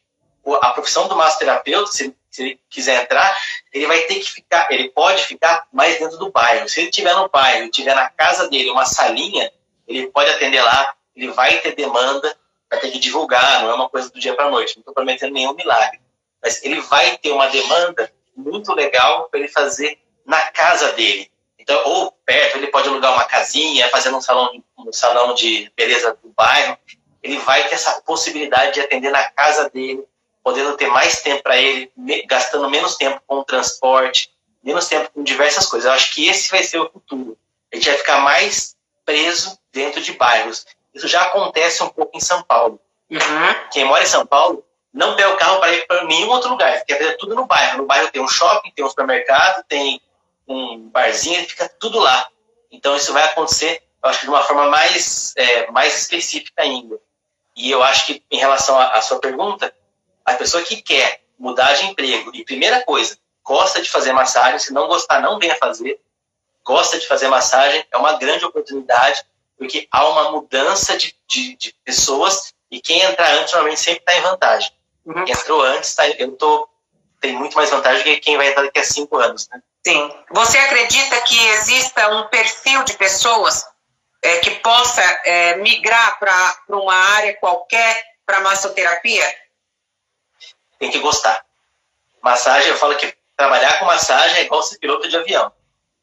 [0.61, 3.35] a profissão do massoterapeuta, se, se ele quiser entrar,
[3.73, 6.69] ele vai ter que ficar, ele pode ficar mais dentro do bairro.
[6.69, 9.51] Se ele estiver no bairro, estiver na casa dele, uma salinha,
[9.87, 12.35] ele pode atender lá, ele vai ter demanda,
[12.69, 15.33] vai ter que divulgar, não é uma coisa do dia para noite, não estou prometendo
[15.33, 15.99] nenhum milagre.
[16.45, 21.31] Mas ele vai ter uma demanda muito legal para ele fazer na casa dele.
[21.57, 26.15] Então, ou perto, ele pode alugar uma casinha, fazer um salão, um salão de beleza
[26.21, 26.77] do bairro.
[27.23, 30.03] Ele vai ter essa possibilidade de atender na casa dele,
[30.43, 31.91] podendo ter mais tempo para ele,
[32.27, 34.31] gastando menos tempo com o transporte,
[34.63, 35.87] menos tempo com diversas coisas.
[35.87, 37.35] Eu acho que esse vai ser o futuro.
[37.73, 40.67] A gente vai ficar mais preso dentro de bairros.
[40.93, 42.79] Isso já acontece um pouco em São Paulo.
[43.09, 43.69] Uhum.
[43.71, 44.64] Quem mora em São Paulo
[44.95, 46.83] não pega o carro para ir para nenhum outro lugar.
[46.85, 47.79] Quer fazer tudo no bairro.
[47.79, 50.01] No bairro tem um shopping, tem um supermercado, tem
[50.47, 52.29] um barzinho, fica tudo lá.
[52.71, 56.97] Então isso vai acontecer, eu acho que de uma forma mais, é, mais específica ainda.
[57.55, 59.75] E eu acho que em relação à sua pergunta,
[60.23, 64.73] a pessoa que quer mudar de emprego e primeira coisa, gosta de fazer massagem, se
[64.73, 65.99] não gostar, não venha fazer.
[66.63, 69.23] Gosta de fazer massagem, é uma grande oportunidade,
[69.57, 74.15] porque há uma mudança de, de, de pessoas e quem entrar antes normalmente sempre está
[74.15, 74.71] em vantagem.
[75.05, 75.23] Uhum.
[75.27, 76.67] Entrou antes, tá, eu tô,
[77.21, 79.47] tem muito mais vantagem do que quem vai entrar daqui a cinco anos.
[79.49, 79.61] Né?
[79.85, 80.11] Sim.
[80.31, 83.65] Você acredita que exista um perfil de pessoas
[84.23, 89.25] é, que possa é, migrar para uma área qualquer para massoterapia?
[90.79, 91.45] Tem que gostar.
[92.21, 95.51] Massagem, eu falo que trabalhar com massagem é igual ser piloto de avião.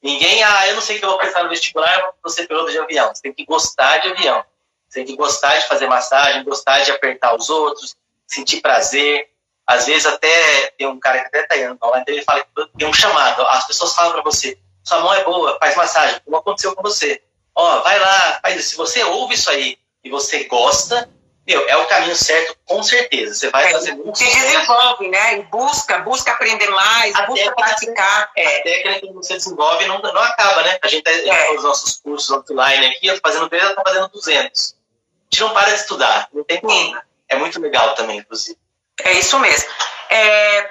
[0.00, 2.46] Ninguém, ah, eu não sei o que eu vou prestar no vestibular, eu vou ser
[2.46, 3.12] piloto de avião.
[3.12, 4.44] Você tem que gostar de avião.
[4.88, 7.96] Você tem que gostar de fazer massagem, gostar de apertar os outros,
[8.32, 9.28] sentir prazer,
[9.66, 12.88] às vezes até tem um cara que até tá indo lá, ele fala que tem
[12.88, 13.42] um chamado.
[13.42, 17.22] As pessoas falam para você, sua mão é boa, faz massagem, como aconteceu com você.
[17.54, 18.70] Ó, vai lá, faz isso.
[18.70, 21.08] Se você ouve isso aí e você gosta,
[21.46, 23.34] meu, é o caminho certo, com certeza.
[23.34, 25.38] Você vai é, fazer muito Se desenvolve, né?
[25.38, 28.30] E busca, busca aprender mais, até busca praticar.
[28.36, 28.60] É.
[28.60, 30.78] Até que você desenvolve não, não acaba, né?
[30.82, 31.50] A gente tá é.
[31.52, 34.74] os nossos cursos offline aqui, eu tô fazendo 3, eu tô fazendo 200.
[34.74, 36.96] A gente não para de estudar, não tem como.
[37.32, 38.58] É muito legal também, inclusive.
[39.02, 39.70] É isso mesmo.
[40.10, 40.70] É,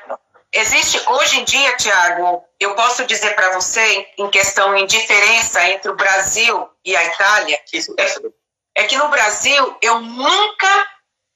[0.53, 5.89] existe, hoje em dia, Tiago, eu posso dizer para você, em questão em diferença entre
[5.89, 7.59] o Brasil e a Itália,
[7.97, 10.87] é, é que no Brasil eu nunca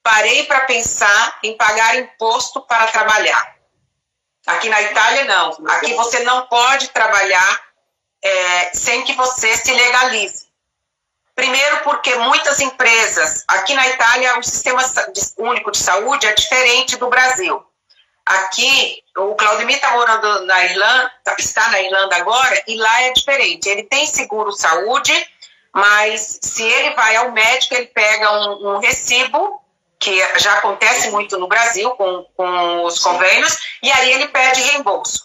[0.03, 3.55] parei para pensar em pagar imposto para trabalhar.
[4.45, 5.57] Aqui na Itália, não.
[5.69, 7.65] Aqui você não pode trabalhar
[8.23, 10.44] é, sem que você se legalize.
[11.36, 14.82] Primeiro, porque muitas empresas, aqui na Itália, o sistema
[15.38, 17.62] único de saúde é diferente do Brasil.
[18.26, 23.67] Aqui, o Claudemir está morando na Irlanda, está na Irlanda agora, e lá é diferente.
[23.67, 25.13] Ele tem seguro saúde,
[25.74, 29.62] mas se ele vai ao médico, ele pega um, um recibo,
[30.00, 35.24] que já acontece muito no Brasil com, com os convênios, e aí ele pede reembolso.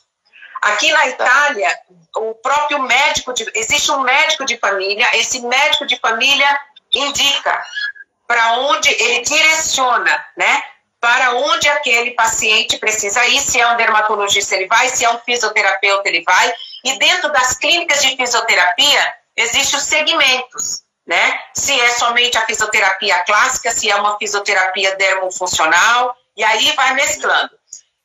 [0.60, 1.78] Aqui na Itália,
[2.16, 6.60] o próprio médico, de, existe um médico de família, esse médico de família
[6.94, 7.64] indica
[8.26, 10.62] para onde ele direciona, né?
[11.00, 15.18] Para onde aquele paciente precisa ir, se é um dermatologista ele vai, se é um
[15.18, 16.52] fisioterapeuta ele vai.
[16.84, 21.40] E dentro das clínicas de fisioterapia, existem os segmentos, né?
[21.54, 27.50] Se é somente a fisioterapia clássica, se é uma fisioterapia dermofuncional, e aí vai mesclando.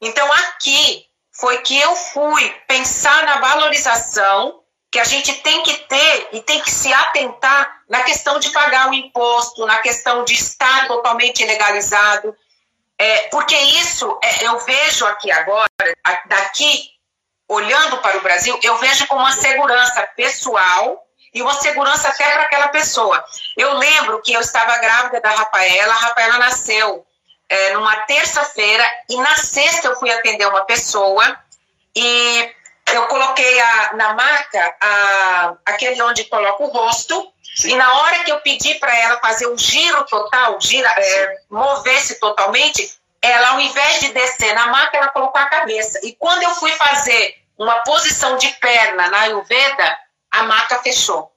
[0.02, 1.06] Então, aqui,
[1.40, 6.62] foi que eu fui pensar na valorização que a gente tem que ter e tem
[6.62, 12.34] que se atentar na questão de pagar o imposto, na questão de estar totalmente legalizado,
[12.98, 15.68] é, porque isso é, eu vejo aqui agora,
[16.28, 16.92] daqui,
[17.50, 22.44] olhando para o Brasil, eu vejo como uma segurança pessoal e uma segurança até para
[22.44, 23.22] aquela pessoa.
[23.58, 27.06] Eu lembro que eu estava grávida da Rafaela, a Rafaela nasceu
[27.50, 31.38] é, numa terça-feira e na sexta eu fui atender uma pessoa
[31.96, 32.52] e
[32.94, 37.72] eu coloquei a, na maca a, aquele onde coloca o rosto Sim.
[37.72, 42.20] e na hora que eu pedi para ela fazer um giro total, gira, é, mover-se
[42.20, 46.00] totalmente, ela ao invés de descer na maca, ela colocou a cabeça.
[46.04, 49.98] E quando eu fui fazer uma posição de perna na Ayurveda,
[50.32, 51.32] a maca fechou.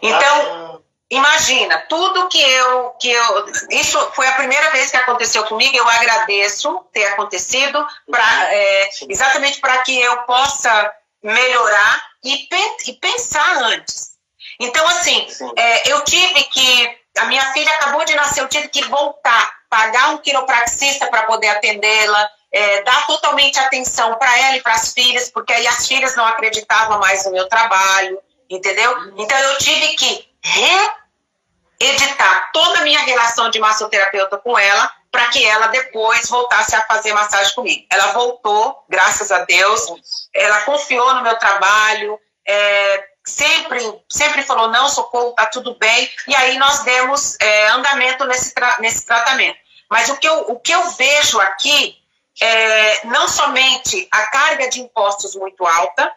[0.00, 3.46] Então, Imagina, tudo que eu, que eu.
[3.70, 9.60] Isso foi a primeira vez que aconteceu comigo, eu agradeço ter acontecido, pra, é, exatamente
[9.60, 10.92] para que eu possa
[11.22, 12.48] melhorar e,
[12.88, 14.16] e pensar antes.
[14.58, 17.06] Então, assim, é, eu tive que.
[17.18, 21.48] A minha filha acabou de nascer, eu tive que voltar, pagar um quiropraxista para poder
[21.48, 26.14] atendê-la, é, dar totalmente atenção para ela e para as filhas, porque aí as filhas
[26.14, 28.98] não acreditavam mais no meu trabalho, entendeu?
[28.98, 29.14] Uhum.
[29.16, 35.44] Então, eu tive que reeditar toda a minha relação de massoterapeuta com ela para que
[35.44, 37.86] ela depois voltasse a fazer massagem comigo.
[37.90, 39.86] Ela voltou, graças a Deus,
[40.34, 46.36] ela confiou no meu trabalho, é, sempre, sempre falou, não, socorro, tá tudo bem, e
[46.36, 49.58] aí nós demos é, andamento nesse, tra nesse tratamento.
[49.90, 51.96] Mas o que eu, o que eu vejo aqui
[52.40, 56.12] é não somente a carga de impostos muito alta,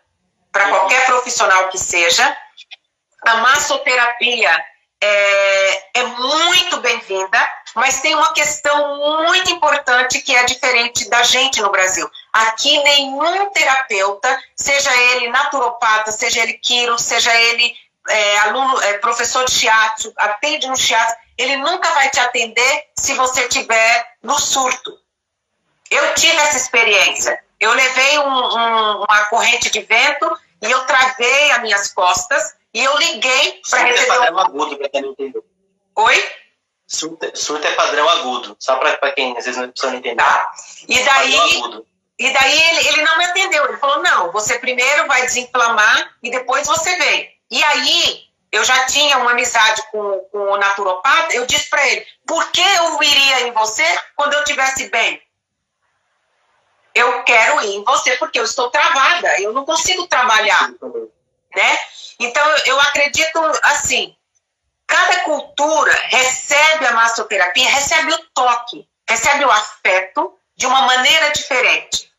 [0.51, 2.37] para qualquer profissional que seja,
[3.25, 4.65] a massoterapia
[5.01, 7.39] é, é muito bem-vinda,
[7.75, 12.09] mas tem uma questão muito importante que é diferente da gente no Brasil.
[12.33, 17.73] Aqui, nenhum terapeuta, seja ele naturopata, seja ele quiro, seja ele
[18.09, 23.13] é, aluno, é, professor de shiatsu, atende no shiatsu, ele nunca vai te atender se
[23.13, 24.97] você tiver no surto.
[25.89, 27.39] Eu tive essa experiência.
[27.59, 32.83] Eu levei um, um, uma corrente de vento e eu travei as minhas costas e
[32.83, 33.97] eu liguei para receber.
[33.97, 35.45] Surto é padrão agudo, para quem não entendeu.
[35.95, 36.31] Oi?
[36.87, 40.23] Surto, surto é padrão agudo, só para quem às vezes não precisa entender.
[40.23, 40.51] Tá.
[40.87, 41.83] E daí.
[42.17, 43.65] E daí ele, ele não me atendeu.
[43.65, 47.29] Ele falou: não, você primeiro vai desinflamar e depois você vem.
[47.49, 52.05] E aí eu já tinha uma amizade com, com o naturopata, eu disse para ele,
[52.25, 53.83] por que eu iria em você
[54.15, 55.21] quando eu estivesse bem?
[56.95, 60.71] Eu quero ir em você porque eu estou travada, eu não consigo trabalhar
[61.55, 61.79] né?
[62.19, 64.15] Então, eu acredito assim,
[64.85, 72.11] cada cultura recebe a massoterapia, recebe o toque, recebe o afeto de uma maneira diferente.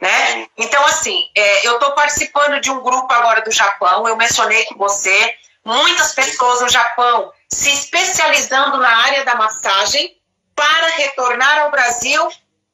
[0.00, 0.48] Né?
[0.56, 4.76] Então, assim, é, eu estou participando de um grupo agora do Japão, eu mencionei com
[4.76, 10.16] você, muitas pessoas no Japão se especializando na área da massagem
[10.54, 12.28] para retornar ao Brasil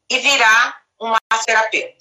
[0.09, 2.00] e virar uma massoterapeuta.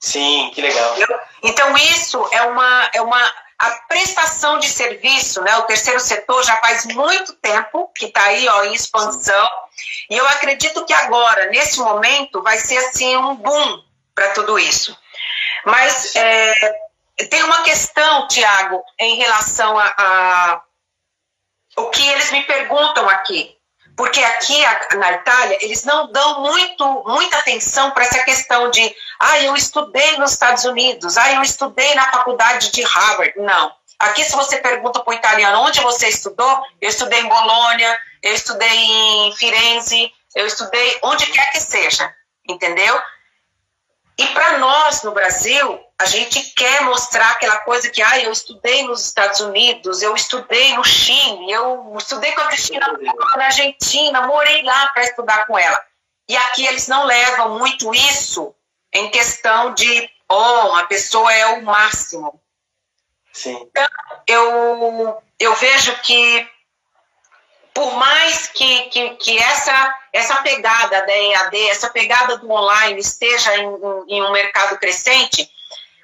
[0.00, 0.94] Sim, que legal.
[1.42, 5.56] Então, isso é uma, é uma a prestação de serviço, né?
[5.56, 9.48] O terceiro setor já faz muito tempo que está aí ó, em expansão.
[10.08, 13.82] E eu acredito que agora, nesse momento, vai ser assim um boom
[14.14, 14.96] para tudo isso.
[15.64, 16.54] Mas é,
[17.28, 20.62] tem uma questão, Tiago, em relação a, a
[21.76, 23.57] o que eles me perguntam aqui.
[23.98, 24.64] Porque aqui
[24.96, 30.16] na Itália eles não dão muito, muita atenção para essa questão de, ah, eu estudei
[30.18, 33.32] nos Estados Unidos, ah, eu estudei na faculdade de Harvard.
[33.36, 33.74] Não.
[33.98, 38.32] Aqui, se você pergunta para o italiano onde você estudou, eu estudei em Bolônia, eu
[38.32, 42.14] estudei em Firenze, eu estudei onde quer que seja,
[42.48, 43.02] entendeu?
[44.16, 48.84] E para nós no Brasil, a gente quer mostrar aquela coisa que, ah, eu estudei
[48.84, 52.86] nos Estados Unidos, eu estudei no Chile, eu estudei com a Cristina
[53.36, 55.80] na Argentina, morei lá para estudar com ela.
[56.28, 58.54] E aqui eles não levam muito isso
[58.92, 62.40] em questão de, oh, a pessoa é o máximo.
[63.32, 63.58] Sim.
[63.60, 63.88] Então,
[64.26, 66.48] eu, eu vejo que,
[67.74, 73.56] por mais que, que, que essa, essa pegada da EAD, essa pegada do online esteja
[73.56, 73.66] em,
[74.08, 75.50] em um mercado crescente,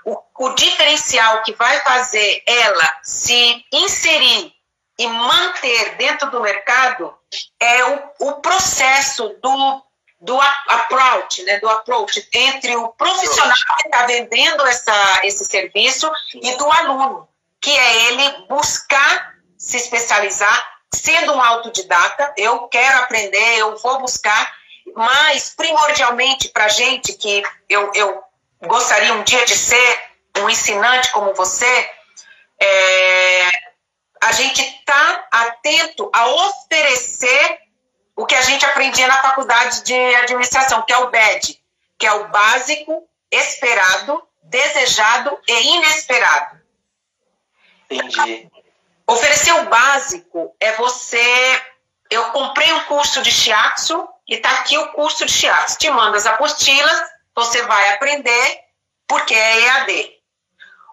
[0.05, 4.53] o, o diferencial que vai fazer ela se inserir
[4.99, 7.13] e manter dentro do mercado
[7.59, 9.83] é o, o processo do,
[10.21, 16.55] do approach, né, do approach entre o profissional que está vendendo essa, esse serviço e
[16.57, 17.29] do aluno,
[17.61, 24.55] que é ele buscar se especializar, sendo um autodidata, eu quero aprender, eu vou buscar,
[24.95, 28.23] mas primordialmente para gente que eu, eu
[28.63, 30.01] gostaria um dia de ser
[30.39, 31.91] um ensinante como você,
[32.61, 33.49] é,
[34.23, 37.59] a gente está atento a oferecer
[38.17, 41.61] o que a gente aprendia na faculdade de administração, que é o BED,
[41.99, 46.61] que é o básico, esperado, desejado e inesperado.
[47.91, 48.51] Entendi.
[49.07, 51.63] Oferecer o básico é você.
[52.11, 55.79] Eu comprei um curso de shiatsu e está aqui o curso de shiatsu.
[55.79, 57.03] Te manda as apostilas,
[57.35, 58.61] você vai aprender,
[59.07, 60.13] porque é EAD.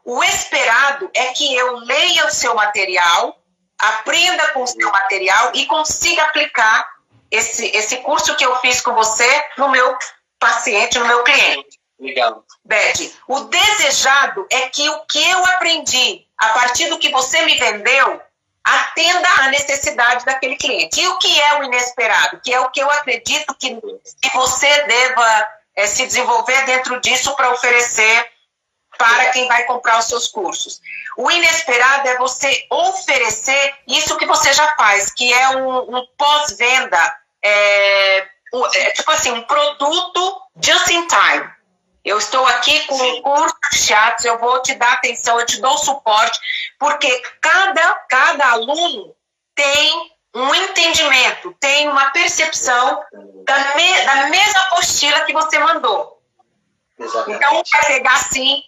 [0.03, 3.39] O esperado é que eu leia o seu material,
[3.77, 6.87] aprenda com o seu material e consiga aplicar
[7.29, 9.95] esse, esse curso que eu fiz com você no meu
[10.39, 11.79] paciente, no meu cliente.
[11.99, 12.43] Legal.
[12.65, 17.57] Beth, o desejado é que o que eu aprendi a partir do que você me
[17.59, 18.21] vendeu
[18.63, 20.99] atenda à necessidade daquele cliente.
[20.99, 22.39] E o que é o inesperado?
[22.41, 23.79] Que é o que eu acredito que,
[24.21, 28.31] que você deva é, se desenvolver dentro disso para oferecer
[28.97, 30.79] para quem vai comprar os seus cursos.
[31.17, 37.17] O inesperado é você oferecer isso que você já faz, que é um, um pós-venda,
[37.43, 41.49] é, é, tipo assim, um produto just in time.
[42.03, 45.61] Eu estou aqui com um curso de teatro, eu vou te dar atenção, eu te
[45.61, 46.39] dou suporte,
[46.79, 49.15] porque cada, cada aluno
[49.55, 53.03] tem um entendimento, tem uma percepção
[53.45, 56.21] da, me, da mesma apostila que você mandou.
[56.97, 57.37] Exatamente.
[57.37, 58.63] Então, vai pegar assim,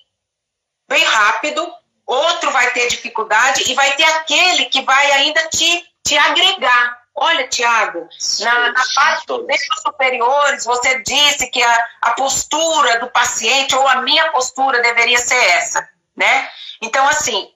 [0.87, 1.73] bem rápido,
[2.05, 7.01] outro vai ter dificuldade e vai ter aquele que vai ainda te, te agregar.
[7.15, 13.75] Olha, Tiago, na, na parte dos superiores, você disse que a, a postura do paciente
[13.75, 16.49] ou a minha postura deveria ser essa, né?
[16.81, 17.53] Então, assim,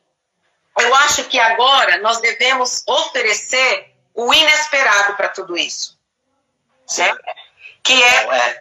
[0.79, 5.95] eu acho que agora nós devemos oferecer o inesperado para tudo isso.
[6.97, 7.15] Né?
[7.83, 8.59] Que é, é,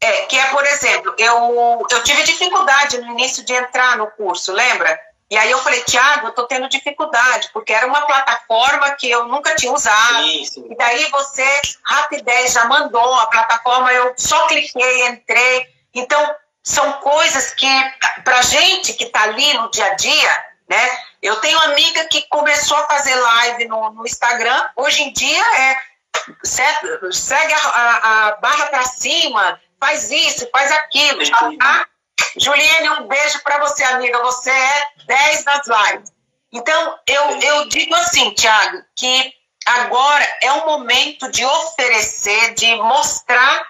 [0.00, 4.52] é, que é, por exemplo, eu, eu tive dificuldade no início de entrar no curso,
[4.52, 5.00] lembra?
[5.30, 9.26] E aí eu falei, Tiago, eu estou tendo dificuldade, porque era uma plataforma que eu
[9.26, 10.24] nunca tinha usado.
[10.24, 10.66] Sim, sim.
[10.70, 15.66] E daí você, rapidez, já mandou a plataforma, eu só cliquei, entrei.
[15.94, 17.68] Então, são coisas que,
[18.24, 20.98] para gente que está ali no dia a dia, né?
[21.22, 25.88] Eu tenho amiga que começou a fazer live no, no Instagram, hoje em dia é
[26.42, 31.20] segue a, a, a barra para cima, faz isso, faz aquilo,
[31.58, 31.86] tá?
[32.36, 34.18] Juliane, um beijo para você, amiga.
[34.22, 36.12] Você é 10 nas lives.
[36.52, 39.32] Então, eu, eu digo assim, Tiago, que
[39.66, 43.66] agora é o momento de oferecer, de mostrar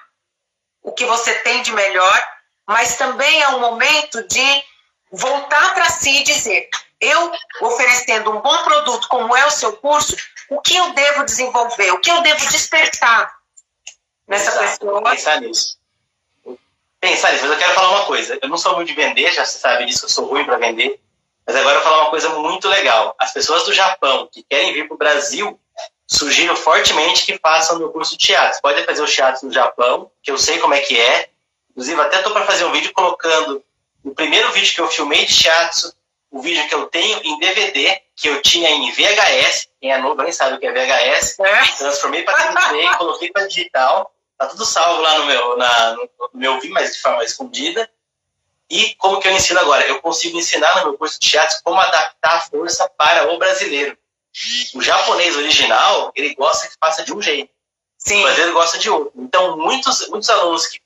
[0.83, 2.29] o que você tem de melhor,
[2.67, 4.65] mas também é um momento de
[5.11, 6.69] voltar para si e dizer:
[7.01, 10.17] eu oferecendo um bom produto, como é o seu curso,
[10.51, 13.33] o que eu devo desenvolver, o que eu devo despertar
[14.27, 15.03] nessa pessoa.
[15.03, 15.79] Pensar nisso.
[17.01, 18.39] Pensar nisso, mas eu quero falar uma coisa.
[18.43, 21.01] Eu não sou muito de vender, já se sabe disso, eu sou ruim para vender.
[21.47, 23.15] Mas agora eu vou falar uma coisa muito legal.
[23.19, 25.59] As pessoas do Japão que querem vir para o Brasil,
[26.07, 28.61] sugiro fortemente que façam o meu curso de teatro.
[28.61, 31.31] Pode fazer o teatro no Japão, que eu sei como é que é.
[31.71, 33.63] Inclusive, até estou para fazer um vídeo colocando
[34.03, 35.93] o primeiro vídeo que eu filmei de teatro
[36.31, 40.23] o vídeo que eu tenho em DVD, que eu tinha em VHS, quem é novo
[40.23, 41.77] nem sabe o que é VHS, é.
[41.77, 46.55] transformei para DVD, coloquei para digital, tá tudo salvo lá no meu, na, no meu
[46.61, 47.89] vídeo, mas de forma escondida.
[48.71, 49.87] E como que eu ensino agora?
[49.87, 53.97] Eu consigo ensinar no meu curso de teatro como adaptar a força para o brasileiro.
[54.75, 57.51] O japonês original, ele gosta que faça de um jeito.
[57.97, 58.21] Sim.
[58.21, 59.13] O brasileiro gosta de outro.
[59.17, 60.81] Então, muitos, muitos alunos que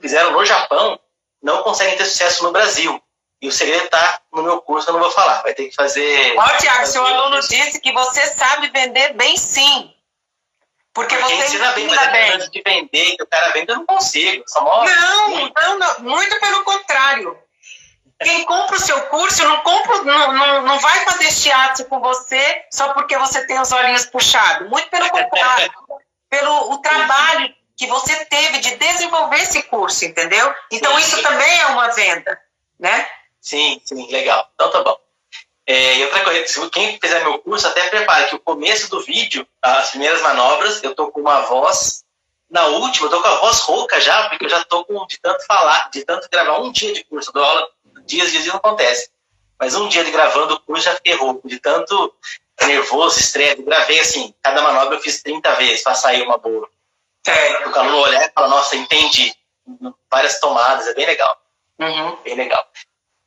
[0.00, 0.98] fizeram no Japão
[1.42, 3.02] não conseguem ter sucesso no Brasil.
[3.42, 5.42] E o segredo está no meu curso, eu não vou falar.
[5.42, 6.38] Vai ter que fazer.
[6.38, 9.92] Ó, Tiago, seu aluno disse que você sabe vender bem sim.
[10.94, 12.32] Porque, Porque você ensina bem, mas bem.
[12.34, 14.44] antes de vender, que o cara vende, eu não consigo.
[14.46, 17.36] Só não, não, não, muito pelo contrário.
[18.22, 22.64] Quem compra o seu curso não, compra, não, não, não vai fazer teatro com você
[22.70, 24.68] só porque você tem os olhinhos puxados.
[24.68, 25.72] Muito pelo contrário.
[26.30, 30.54] pelo o trabalho que você teve de desenvolver esse curso, entendeu?
[30.70, 32.40] Então, isso também é uma venda,
[32.78, 33.08] né?
[33.42, 34.48] Sim, sim, legal.
[34.54, 34.96] Então, tá bom.
[35.66, 39.46] É, e outra coisa, quem fizer meu curso, até prepare que o começo do vídeo,
[39.60, 42.04] as primeiras manobras, eu tô com uma voz.
[42.48, 45.18] Na última, eu tô com a voz rouca já, porque eu já tô com de
[45.18, 47.68] tanto falar, de tanto gravar um dia de curso, eu dou aula
[48.04, 49.10] dias, dias não acontece.
[49.58, 52.14] Mas um dia de gravando o curso já fiquei rouco, de tanto
[52.60, 53.62] nervoso, estresse.
[53.62, 56.68] Gravei assim, cada manobra eu fiz 30 vezes para sair uma boa.
[57.26, 59.34] É, o aluno olhar e falar, nossa, entendi.
[60.10, 61.40] Várias tomadas, é bem legal.
[61.78, 62.16] Uhum.
[62.22, 62.66] Bem legal.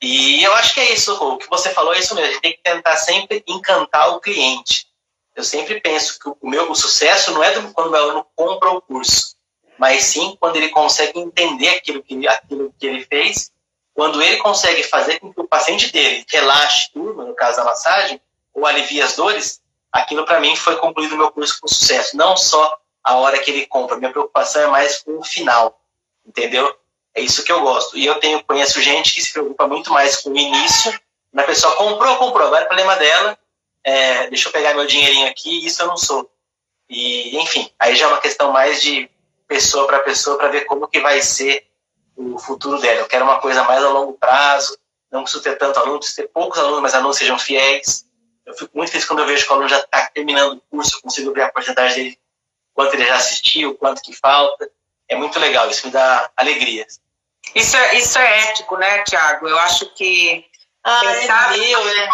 [0.06, 2.30] E eu acho que é isso, o que você falou é isso mesmo.
[2.30, 4.88] A gente tem que tentar sempre encantar o cliente.
[5.36, 8.70] Eu sempre penso que o meu o sucesso não é do, quando o aluno compra
[8.70, 9.36] o curso,
[9.80, 13.52] mas sim quando ele consegue entender aquilo que, aquilo que ele fez,
[13.96, 18.22] quando ele consegue fazer com que o paciente dele relaxe tudo, no caso da massagem,
[18.54, 19.60] ou alivie as dores,
[19.92, 22.16] aquilo para mim foi concluído o meu curso com sucesso.
[22.16, 25.82] Não só a hora que ele compra, minha preocupação é mais com o final,
[26.26, 26.78] entendeu?
[27.16, 27.98] É isso que eu gosto.
[27.98, 30.94] E eu tenho, conheço gente que se preocupa muito mais com o início.
[31.32, 33.38] Na pessoa comprou, comprou, agora é problema dela.
[33.84, 36.30] É, deixa eu pegar meu dinheirinho aqui, isso eu não sou.
[36.90, 39.10] E, enfim, aí já é uma questão mais de
[39.48, 41.66] pessoa para pessoa para ver como que vai ser
[42.16, 43.00] o futuro dela.
[43.00, 44.78] Eu quero uma coisa mais a longo prazo,
[45.12, 48.06] não preciso ter tanto aluno, preciso ter poucos alunos, mas alunos sejam fiéis.
[48.46, 50.98] Eu fico muito feliz quando eu vejo que o aluno já está terminando o curso,
[50.98, 52.20] eu consigo ver a porcentagem dele,
[52.74, 54.70] quanto ele já assistiu, quanto que falta.
[55.08, 56.86] É muito legal, isso me dá alegria.
[57.54, 59.48] Isso é, isso é ético, né, Tiago?
[59.48, 60.46] Eu acho que.
[60.84, 62.10] Ah, é sabe, meu, né?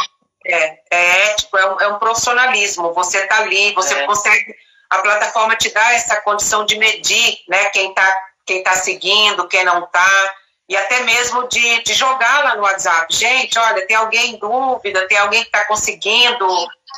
[0.45, 2.93] É, é ético, é um, é um profissionalismo.
[2.93, 4.05] Você está ali, você é.
[4.05, 4.55] consegue.
[4.89, 9.63] A plataforma te dá essa condição de medir né, quem está quem tá seguindo, quem
[9.63, 10.35] não está,
[10.67, 13.13] e até mesmo de, de jogar lá no WhatsApp.
[13.13, 16.47] Gente, olha, tem alguém em dúvida, tem alguém que está conseguindo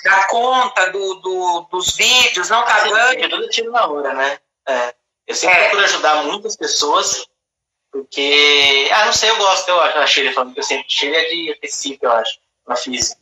[0.04, 3.30] dar conta do, do, dos vídeos, não está dando.
[3.30, 4.40] Tudo tiro na hora, né?
[4.68, 4.94] É.
[5.26, 5.64] Eu sempre é.
[5.64, 7.26] procuro ajudar muitas pessoas
[7.94, 11.16] porque, ah, não sei, eu gosto, eu acho, a Sheila falando que eu sempre, Sheila
[11.16, 13.22] é de Recife, eu acho, na física.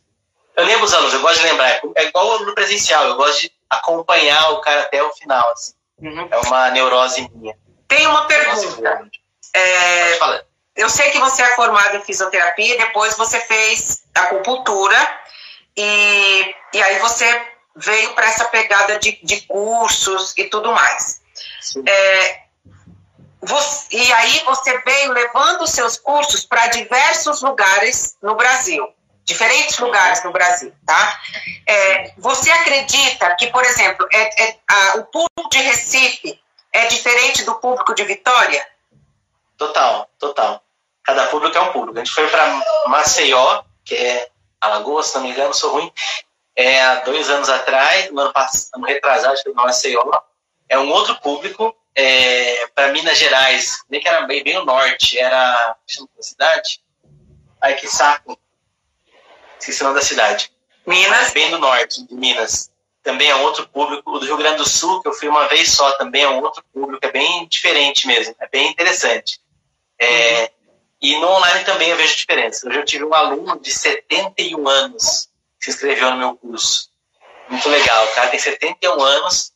[0.56, 3.52] Eu lembro os alunos, eu gosto de lembrar, é igual no presencial, eu gosto de
[3.68, 5.74] acompanhar o cara até o final, assim.
[5.98, 6.26] Uhum.
[6.30, 7.54] É uma neurose minha.
[7.86, 9.10] Tem uma pergunta.
[9.54, 10.18] É,
[10.74, 15.20] eu sei que você é formado em fisioterapia, depois você fez acupuntura,
[15.76, 17.46] e, e aí você
[17.76, 21.20] veio para essa pegada de, de cursos e tudo mais.
[21.86, 22.42] É,
[23.42, 28.88] você, e aí você veio levando seus cursos para diversos lugares no Brasil,
[29.24, 31.20] diferentes lugares no Brasil, tá?
[31.66, 36.40] É, você acredita que, por exemplo, é, é a, o público de Recife
[36.72, 38.64] é diferente do público de Vitória?
[39.58, 40.62] Total, total.
[41.02, 41.98] Cada público é um público.
[41.98, 44.28] A gente foi para Maceió, que é
[44.60, 45.92] Alagoas, se não me engano, sou ruim,
[46.54, 50.04] é, há dois anos atrás, no ano, passado, retrasado, foi Maceió.
[50.68, 55.18] É um outro público, é, para Minas Gerais, nem que era bem, bem no norte,
[55.18, 55.76] era.
[55.86, 56.80] Chama a cidade?
[57.60, 58.38] Ai, que saco.
[59.58, 60.50] Esqueci o nome da cidade.
[60.86, 61.32] Minas.
[61.32, 62.70] Bem do norte, de Minas.
[63.02, 64.10] Também é outro público.
[64.10, 66.42] O do Rio Grande do Sul, que eu fui uma vez só, também é um
[66.42, 67.04] outro público.
[67.04, 68.34] É bem diferente mesmo.
[68.40, 69.40] É bem interessante.
[69.98, 70.48] É, uhum.
[71.00, 72.66] E no online também eu vejo diferença.
[72.66, 75.28] Hoje eu tive um aluno de 71 anos
[75.58, 76.90] que se inscreveu no meu curso.
[77.48, 78.04] Muito legal.
[78.04, 79.52] O cara tem 71 anos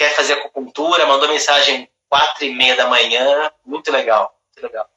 [0.00, 4.88] quer fazer acupuntura, mandou mensagem quatro e meia da manhã, muito legal, muito legal.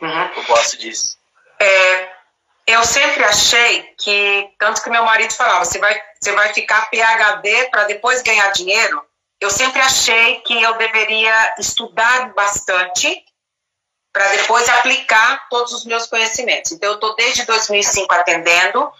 [0.00, 0.30] Uhum.
[0.36, 1.18] Eu gosto disso.
[1.58, 2.08] É,
[2.68, 7.70] eu sempre achei que, tanto que meu marido falava, você vai, você vai ficar PHD
[7.70, 9.04] para depois ganhar dinheiro.
[9.40, 13.20] Eu sempre achei que eu deveria estudar bastante
[14.12, 16.70] para depois aplicar todos os meus conhecimentos.
[16.70, 18.92] Então, eu estou desde 2005 atendendo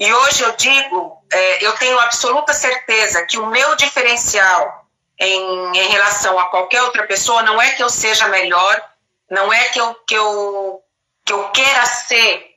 [0.00, 4.85] e hoje eu digo, é, eu tenho absoluta certeza que o meu diferencial
[5.18, 8.82] em, em relação a qualquer outra pessoa, não é que eu seja melhor,
[9.30, 10.82] não é que eu, que eu,
[11.24, 12.56] que eu queira ser,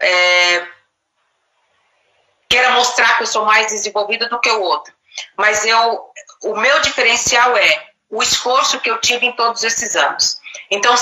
[0.00, 0.66] é,
[2.48, 4.92] queira mostrar que eu sou mais desenvolvida do que o outro.
[5.36, 6.10] Mas eu,
[6.44, 10.40] o meu diferencial é o esforço que eu tive em todos esses anos.
[10.70, 10.94] Então,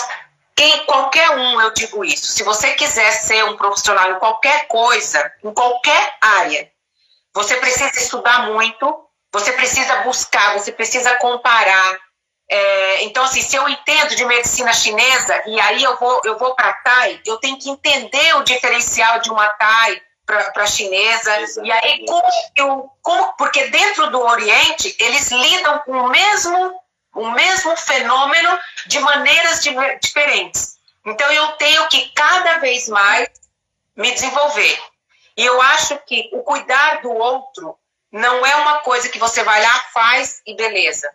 [0.55, 5.33] quem, qualquer um, eu digo isso, se você quiser ser um profissional em qualquer coisa,
[5.43, 6.71] em qualquer área,
[7.33, 11.99] você precisa estudar muito, Você precisa buscar, você precisa comparar.
[12.51, 16.55] É, então, assim, se eu entendo de medicina chinesa e aí eu vou, eu vou
[16.55, 21.41] para Thai, eu tenho que entender o diferencial de uma Thai para a chinesa.
[21.41, 21.69] Exatamente.
[21.69, 22.91] E aí, como eu.
[23.03, 26.81] Como, porque dentro do Oriente, eles lidam com o mesmo,
[27.15, 29.71] o mesmo fenômeno de maneiras de,
[30.03, 30.77] diferentes.
[31.05, 33.29] Então, eu tenho que cada vez mais
[33.97, 34.79] me desenvolver.
[35.37, 37.79] E eu acho que o cuidar do outro
[38.13, 41.09] não é uma coisa que você vai lá, faz e beleza.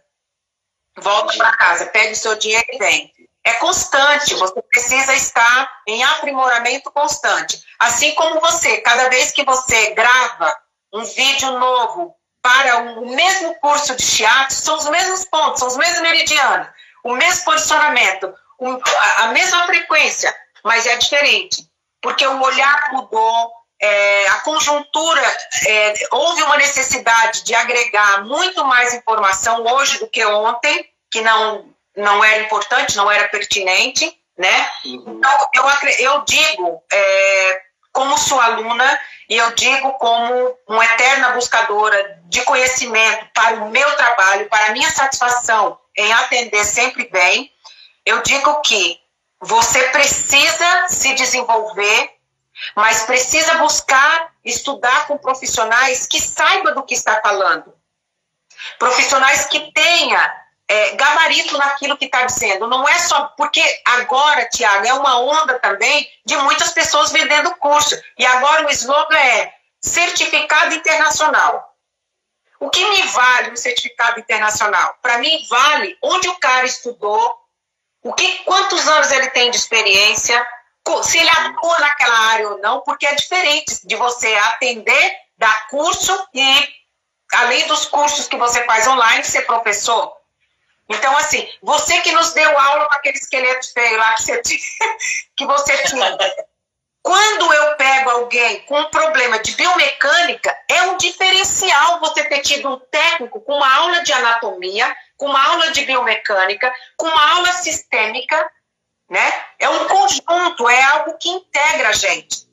[0.98, 3.14] Volta para casa, pega o seu dinheiro e vem.
[3.46, 7.62] É constante, você precisa estar em aprimoramento constante.
[7.80, 10.56] Assim como você, cada vez que você grava
[10.94, 15.78] um vídeo novo para o mesmo curso de shiatsu, são os mesmos pontos, são os
[15.78, 16.68] mesmos meridianos,
[17.04, 18.34] o mesmo posicionamento,
[19.18, 20.34] a mesma frequência,
[20.64, 21.70] mas é diferente,
[22.02, 23.52] porque o olhar mudou,
[23.84, 30.24] é, a conjuntura, é, houve uma necessidade de agregar muito mais informação hoje do que
[30.26, 34.72] ontem, que não, não era importante, não era pertinente, né?
[34.86, 35.18] Uhum.
[35.18, 35.64] Então, eu,
[36.00, 37.62] eu digo, é,
[37.92, 43.96] como sua aluna, e eu digo como uma eterna buscadora de conhecimento para o meu
[43.98, 47.52] trabalho, para a minha satisfação em atender sempre bem,
[48.06, 48.98] eu digo que
[49.42, 52.23] você precisa se desenvolver
[52.76, 57.74] mas precisa buscar estudar com profissionais que saibam do que está falando.
[58.78, 62.68] Profissionais que tenha é, gabarito naquilo que está dizendo.
[62.68, 68.00] Não é só porque agora, Tiago, é uma onda também de muitas pessoas vendendo curso.
[68.18, 71.74] E agora o slogan é certificado internacional.
[72.60, 74.98] O que me vale um certificado internacional?
[75.02, 77.38] Para mim vale onde o cara estudou,
[78.02, 80.48] o que, quantos anos ele tem de experiência,
[81.04, 86.28] se ele atua naquela área ou não, porque é diferente de você atender, dar curso
[86.34, 86.70] e,
[87.34, 90.14] além dos cursos que você faz online, ser professor.
[90.90, 94.98] Então, assim, você que nos deu aula com aquele esqueleto feio lá que você tinha,
[95.36, 96.18] que você tinha.
[97.02, 102.70] Quando eu pego alguém com um problema de biomecânica, é um diferencial você ter tido
[102.70, 107.52] um técnico com uma aula de anatomia, com uma aula de biomecânica, com uma aula
[107.54, 108.50] sistêmica,
[109.14, 109.46] né?
[109.60, 112.48] É um conjunto, é algo que integra a gente.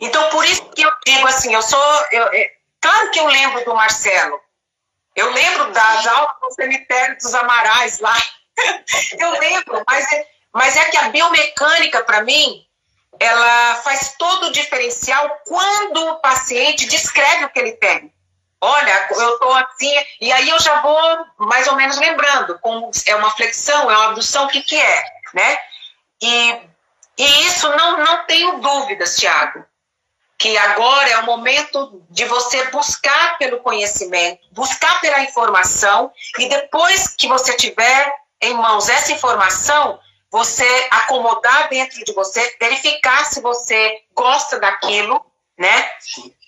[0.00, 2.04] Então, por isso que eu digo assim, eu sou.
[2.10, 4.40] Eu, é, claro que eu lembro do Marcelo.
[5.14, 8.16] Eu lembro das aulas no cemitério dos Amarais lá.
[9.18, 12.66] eu lembro, mas é, mas é que a biomecânica, para mim,
[13.20, 18.10] ela faz todo o diferencial quando o paciente descreve o que ele tem.
[18.60, 23.14] Olha, eu estou assim, e aí eu já vou mais ou menos lembrando como é
[23.14, 25.58] uma flexão, é uma abdução, o que, que é né?
[26.20, 26.60] E,
[27.18, 29.64] e isso não, não tenho dúvidas, Tiago,
[30.38, 37.08] que agora é o momento de você buscar pelo conhecimento, buscar pela informação, e depois
[37.08, 39.98] que você tiver em mãos essa informação,
[40.30, 45.24] você acomodar dentro de você, verificar se você gosta daquilo,
[45.58, 45.90] né?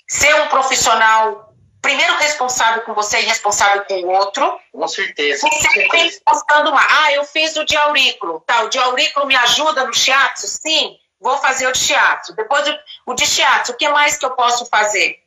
[0.06, 1.49] Ser um profissional
[1.80, 4.58] primeiro responsável com você e responsável com o outro.
[4.72, 5.46] Com certeza.
[5.46, 6.80] E sempre postando uma.
[6.80, 8.40] Ah, eu fiz o diaurículo.
[8.46, 10.46] Tá, o diaurículo me ajuda no shiatsu?
[10.46, 12.34] Sim, vou fazer o de shiatsu.
[12.34, 12.64] Depois
[13.06, 15.18] o de shiatsu, o que mais que eu posso fazer?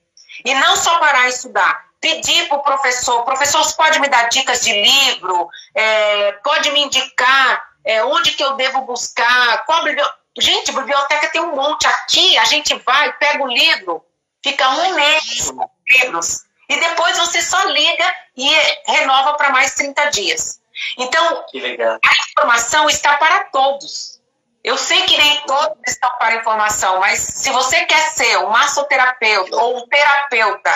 [0.43, 1.93] E não só parar e estudar.
[2.01, 5.47] Pedir para o professor, professor, você pode me dar dicas de livro?
[5.73, 9.65] É, pode me indicar é, onde que eu devo buscar?
[9.65, 10.23] Qual biblioteca?
[10.39, 14.03] Gente, biblioteca tem um monte aqui, a gente vai, pega o livro,
[14.43, 15.53] fica um mês
[15.87, 16.43] livros.
[16.69, 18.49] E depois você só liga e
[18.87, 20.61] renova para mais 30 dias.
[20.97, 24.21] Então, a informação está para todos.
[24.63, 29.55] Eu sei que nem todos estão para informação, mas se você quer ser um massoterapeuta
[29.57, 30.73] ou um terapeuta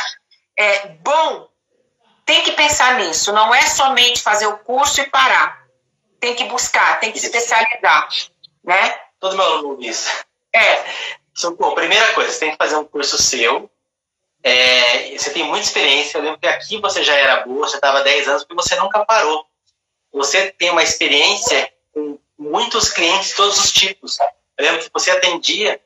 [0.57, 1.47] é, bom,
[2.25, 3.31] tem que pensar nisso.
[3.31, 5.65] Não é somente fazer o curso e parar.
[6.19, 8.09] Tem que buscar, tem que se especializar,
[8.63, 8.99] né?
[9.19, 10.25] Todo meu aluno diz.
[10.53, 10.83] É.
[11.33, 13.69] Socorro, primeira coisa, você tem que fazer um curso seu,
[14.47, 16.17] é, você tem muita experiência.
[16.17, 19.03] Eu lembro que aqui você já era boa, você estava 10 anos, porque você nunca
[19.05, 19.45] parou.
[20.13, 24.17] Você tem uma experiência com muitos clientes de todos os tipos.
[24.57, 25.79] Eu lembro que você atendia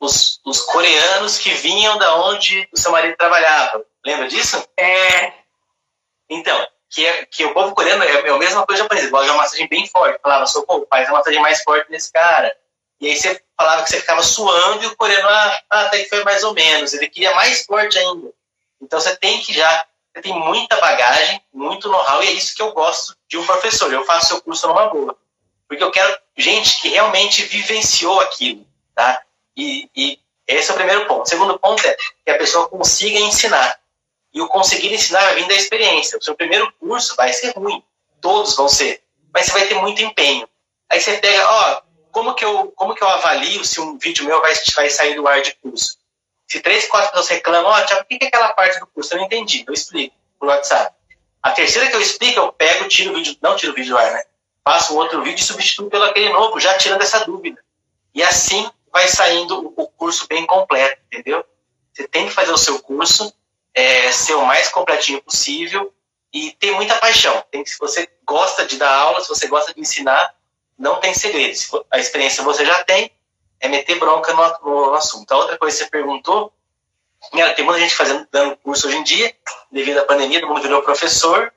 [0.00, 3.84] os, os coreanos que vinham da onde o seu marido trabalhava.
[4.04, 4.66] Lembra disso?
[4.76, 5.32] É.
[6.28, 9.10] Então, que, é, que o povo coreano é, é a mesma coisa japonesa.
[9.10, 10.20] Gosta de uma massagem bem forte.
[10.20, 12.54] Falava, socorro, faz uma massagem mais forte nesse cara.
[13.00, 16.24] E aí você falava que você ficava suando e o coreano, ah, até que foi
[16.24, 16.92] mais ou menos.
[16.92, 18.32] Ele queria mais forte ainda.
[18.80, 22.62] Então você tem que já, você tem muita bagagem, muito know-how, e é isso que
[22.62, 23.92] eu gosto de um professor.
[23.92, 25.16] Eu faço seu curso numa boa.
[25.68, 29.22] Porque eu quero gente que realmente vivenciou aquilo, tá?
[29.56, 31.22] E, e esse é o primeiro ponto.
[31.22, 33.78] O segundo ponto é que a pessoa consiga ensinar.
[34.32, 36.18] E o conseguir ensinar vai vir da experiência.
[36.18, 37.82] O seu primeiro curso vai ser ruim.
[38.20, 39.02] Todos vão ser.
[39.32, 40.48] Mas você vai ter muito empenho.
[40.88, 44.40] Aí você pega, ó, como que eu, como que eu avalio se um vídeo meu
[44.40, 45.98] vai, vai sair do ar de curso?
[46.46, 49.12] Se três, quatro pessoas reclamam, ó, Tiago, o que é aquela parte do curso?
[49.12, 49.64] Eu não entendi.
[49.66, 50.94] Eu explico por WhatsApp.
[51.42, 53.98] A terceira que eu explico, eu pego, tiro o vídeo, não tiro o vídeo do
[53.98, 54.22] ar, né?
[54.64, 57.62] Faço um outro vídeo e substituo pelo aquele novo, já tirando essa dúvida.
[58.14, 61.44] E assim vai saindo o curso bem completo, entendeu?
[61.92, 63.32] Você tem que fazer o seu curso,
[63.74, 65.92] é, ser o mais completinho possível
[66.32, 67.42] e ter muita paixão.
[67.50, 70.34] Tem, se você gosta de dar aula, se você gosta de ensinar,
[70.78, 71.58] não tem segredo.
[71.90, 73.10] A experiência você já tem,
[73.60, 75.30] é meter bronca no, no, assunto.
[75.32, 76.52] A outra coisa que você perguntou,
[77.56, 79.34] tem muita gente fazendo, dando curso hoje em dia,
[79.72, 81.52] devido à pandemia, todo mundo virou professor.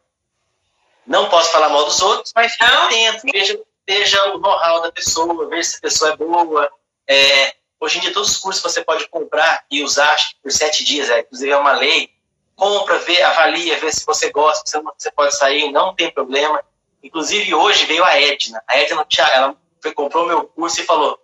[1.05, 5.47] Não posso falar mal dos outros, mas fique atento, veja, veja o know-how da pessoa,
[5.47, 6.71] veja se a pessoa é boa.
[7.07, 11.09] É, hoje em dia, todos os cursos você pode comprar e usar por sete dias,
[11.09, 12.09] é, inclusive é uma lei.
[12.55, 16.63] Compra, vê, avalia, vê se você gosta, se você pode sair, não tem problema.
[17.03, 18.63] Inclusive, hoje veio a Edna.
[18.67, 21.19] A Edna, ela foi, comprou meu curso e falou: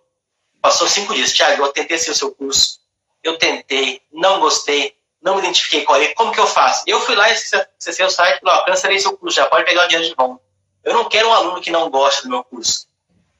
[0.60, 2.80] passou cinco dias, Tiago, eu tentei ser o seu curso.
[3.22, 6.14] Eu tentei, não gostei, não me identifiquei com ele.
[6.14, 6.82] Como que eu faço?
[6.86, 9.64] Eu fui lá e acessei o site e falei: ó, cancelei seu curso, já pode
[9.64, 10.42] pegar o dinheiro de volta.
[10.84, 12.88] Eu não quero um aluno que não gosta do meu curso.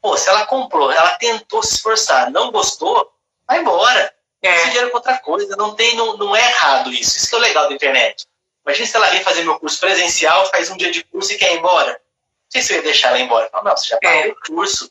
[0.00, 3.12] Pô, se ela comprou, ela tentou se esforçar, não gostou,
[3.46, 4.14] vai embora.
[4.40, 4.54] É.
[4.54, 5.56] Esse dinheiro com outra coisa.
[5.56, 7.16] Não, tem, não, não é errado isso.
[7.16, 8.26] Isso que é o legal da internet.
[8.64, 11.54] Imagina se ela vem fazer meu curso presencial, faz um dia de curso e quer
[11.54, 12.00] ir embora
[12.48, 13.48] sei se eu ia deixar ela embora.
[13.52, 14.28] Não, não, você já pagou é.
[14.28, 14.90] o curso,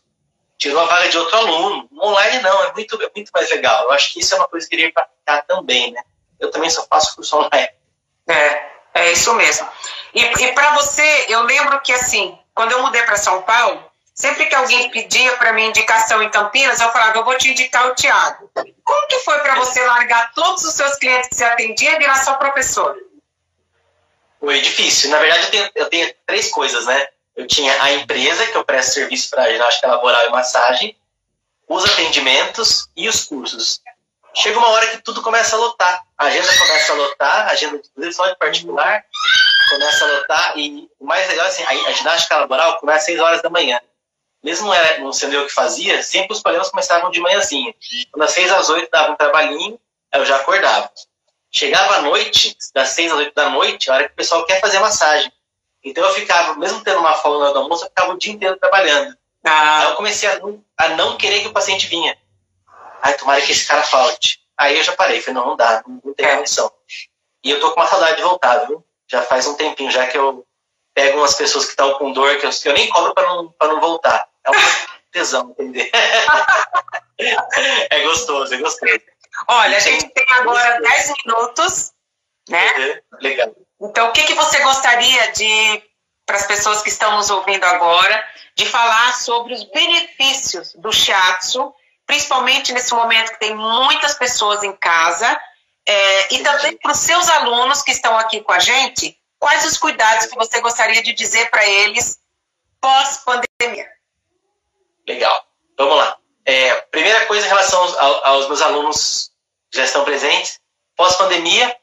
[0.58, 1.89] tirou a vaga de outro aluno.
[1.99, 3.84] Online não, é muito, é muito mais legal.
[3.84, 6.01] Eu acho que isso é uma coisa que iria praticar também, né?
[6.39, 7.70] Eu também só faço curso online.
[8.28, 9.68] É, é isso mesmo.
[10.14, 13.84] E, e para você, eu lembro que assim, quando eu mudei para São Paulo,
[14.14, 17.88] sempre que alguém pedia para mim indicação em Campinas, eu falava, eu vou te indicar
[17.88, 18.49] o Tiago.
[18.84, 22.16] Como que foi para você largar todos os seus clientes que você atendia e virar
[22.16, 22.97] só professor?
[24.39, 25.10] Foi difícil.
[25.10, 27.08] Na verdade, eu tenho, eu tenho três coisas, né?
[27.38, 30.97] Eu tinha a empresa, que eu presto serviço para ginástica laboral e massagem,
[31.69, 33.79] os atendimentos e os cursos.
[34.33, 36.03] Chega uma hora que tudo começa a lotar.
[36.17, 39.05] A agenda começa a lotar, a agenda de só de particular
[39.69, 40.57] começa a lotar.
[40.57, 43.79] E o mais legal é assim, a, ginástica laboral começa às 6 horas da manhã.
[44.43, 47.73] Mesmo não sendo eu que fazia, sempre os problemas começavam de manhãzinha.
[48.11, 49.79] Quando às 6 às 8 dava um trabalhinho,
[50.13, 50.89] eu já acordava.
[51.51, 54.59] Chegava à noite, das 6 às 8 da noite, a hora que o pessoal quer
[54.59, 55.31] fazer massagem.
[55.89, 58.57] Então eu ficava, mesmo tendo uma folga na do almoço, eu ficava o dia inteiro
[58.57, 59.15] trabalhando.
[59.43, 59.79] Ah.
[59.79, 62.17] Aí eu comecei a não, a não querer que o paciente vinha.
[63.01, 64.41] Ai, tomara que esse cara falte.
[64.57, 66.35] Aí eu já parei, falei, não, não dá, não, não tem é.
[66.35, 66.71] condição.
[67.43, 68.83] E eu tô com uma saudade de voltar, viu?
[69.07, 70.45] Já faz um tempinho já que eu
[70.93, 73.51] pego umas pessoas que estão com dor, que eu, que eu nem cobro para não,
[73.51, 74.27] pra não voltar.
[74.43, 74.53] É um
[75.11, 75.89] tesão, entender?
[77.17, 78.99] é gostoso, é gostoso.
[79.47, 81.93] Olha, a gente tem agora 10 minutos,
[82.49, 82.73] né?
[82.73, 83.55] Uhum, legal.
[83.80, 85.84] Então, o que, que você gostaria de,
[86.25, 91.73] para as pessoas que estão nos ouvindo agora, de falar sobre os benefícios do shiatsu,
[92.05, 95.39] principalmente nesse momento que tem muitas pessoas em casa,
[95.86, 99.78] é, e também para os seus alunos que estão aqui com a gente, quais os
[99.78, 102.19] cuidados que você gostaria de dizer para eles
[102.82, 103.88] pós-pandemia?
[105.07, 105.45] Legal.
[105.78, 106.17] Vamos lá.
[106.45, 109.32] É, primeira coisa em relação aos, aos meus alunos
[109.69, 110.59] que já estão presentes,
[110.95, 111.75] pós-pandemia,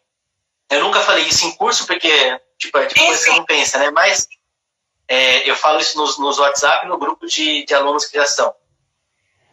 [0.71, 3.79] eu nunca falei isso em curso, porque tipo, é tipo coisa que você não pensa,
[3.79, 3.91] né?
[3.91, 4.29] Mas
[5.07, 8.55] é, eu falo isso nos, nos WhatsApp no grupo de, de alunos que já estão.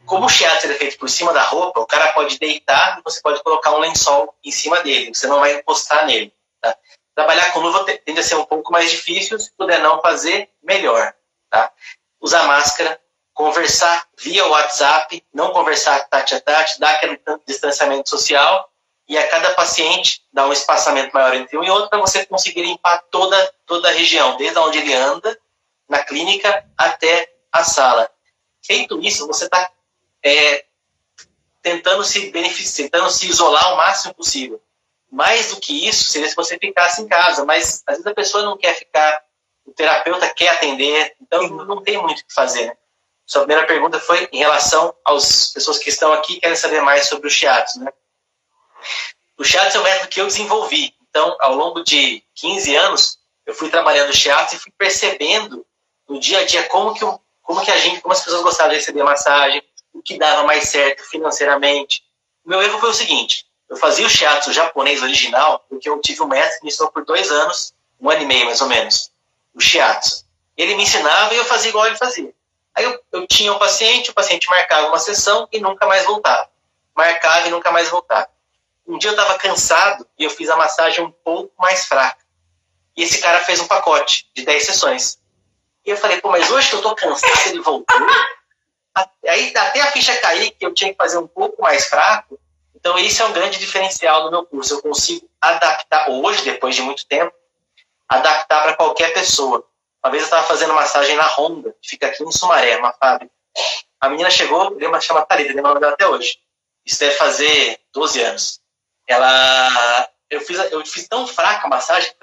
[0.06, 3.22] Como o shiatsu é feito por cima da roupa, o cara pode deitar e você
[3.22, 6.34] pode colocar um lençol em cima dele, você não vai encostar nele.
[6.60, 6.76] Tá?
[7.14, 11.14] Trabalhar com luva tende a ser um pouco mais difícil, se puder não fazer, melhor.
[11.50, 11.72] Tá?
[12.20, 13.00] Usar máscara,
[13.34, 18.71] conversar via WhatsApp, não conversar tete a tete, dar aquele distanciamento social
[19.08, 22.62] e a cada paciente dá um espaçamento maior entre um e outro para você conseguir
[22.62, 25.38] limpar toda, toda a região, desde onde ele anda,
[25.90, 28.10] na clínica, até a sala.
[28.64, 29.70] Feito isso, você está
[30.24, 30.66] é,
[31.62, 34.62] tentando se beneficiar, tentando se isolar o máximo possível.
[35.12, 38.44] Mais do que isso, seria se você ficasse em casa, mas às vezes a pessoa
[38.44, 39.22] não quer ficar,
[39.66, 42.68] o terapeuta quer atender, então não tem muito o que fazer.
[42.68, 42.78] Né?
[43.26, 47.08] Sua primeira pergunta foi em relação às pessoas que estão aqui e querem saber mais
[47.08, 47.92] sobre o shiatsu, né?
[49.38, 50.94] O shiatsu é um método que eu desenvolvi.
[51.10, 55.66] Então, ao longo de 15 anos, eu fui trabalhando o shiatsu e fui percebendo
[56.08, 57.06] no dia a dia como que,
[57.42, 59.64] como que a gente, como as pessoas gostavam de receber massagem,
[59.94, 62.04] o que dava mais certo financeiramente.
[62.46, 66.22] O meu erro foi o seguinte, eu fazia o shiatsu japonês original, porque eu tive
[66.22, 69.12] um mestre que me ensinou por dois anos, um ano e meio mais ou menos,
[69.54, 70.26] o shiatsu.
[70.58, 72.34] Ele me ensinava e eu fazia igual ele fazia.
[72.76, 76.50] Aí eu, eu tinha um paciente, o paciente marcava uma sessão e nunca mais voltava.
[76.96, 78.30] Marcava e nunca mais voltava.
[78.92, 82.24] Um dia eu estava cansado e eu fiz a massagem um pouco mais fraca.
[82.96, 85.20] E esse cara fez um pacote de 10 sessões.
[85.86, 87.98] E eu falei, pô, mas hoje que eu tô cansado, ele voltou.
[89.28, 92.38] Aí até a ficha cair, que eu tinha que fazer um pouco mais fraco.
[92.76, 94.74] Então, esse é um grande diferencial do meu curso.
[94.74, 97.34] Eu consigo adaptar, hoje, depois de muito tempo,
[98.10, 99.66] adaptar para qualquer pessoa.
[100.04, 103.32] Uma vez eu estava fazendo massagem na Honda, que fica aqui em Sumaré, uma fábrica.
[104.00, 106.40] A menina chegou, lembra, chama Thalita, lembra o nome dela até hoje.
[106.84, 108.61] Isso deve fazer 12 anos.
[109.12, 112.14] Ela, eu fiz, eu fiz tão fraca a massagem,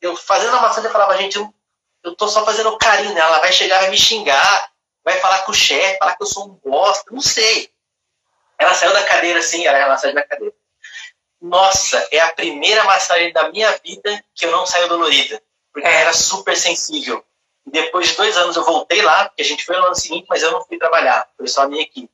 [0.00, 1.54] eu fazendo a massagem eu falava, gente, eu,
[2.02, 4.70] eu tô só fazendo carinho nela, ela vai chegar, vai me xingar,
[5.04, 7.70] vai falar com o chefe, falar que eu sou um bosta, não sei.
[8.58, 10.54] Ela saiu da cadeira assim, era a massagem da cadeira.
[11.40, 15.96] Nossa, é a primeira massagem da minha vida que eu não saio dolorida, porque ela
[15.96, 17.24] era super sensível.
[17.66, 20.26] E depois de dois anos eu voltei lá, porque a gente foi no ano seguinte,
[20.28, 22.13] mas eu não fui trabalhar, foi só a minha equipe.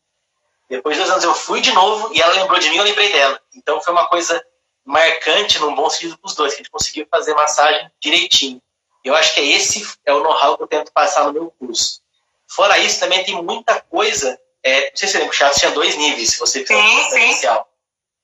[0.70, 3.12] Depois de dois anos eu fui de novo e ela lembrou de mim, eu lembrei
[3.12, 3.40] dela.
[3.56, 4.40] Então foi uma coisa
[4.84, 8.62] marcante, num bom sentido para os dois, que a gente conseguiu fazer massagem direitinho.
[9.04, 12.00] Eu acho que é esse é o know-how que eu tento passar no meu curso.
[12.48, 14.38] Fora isso, também tem muita coisa.
[14.62, 17.10] É, não sei se você lembra, o Chato tinha dois níveis, se você fizer sim,
[17.10, 17.20] sim.
[17.22, 17.68] inicial.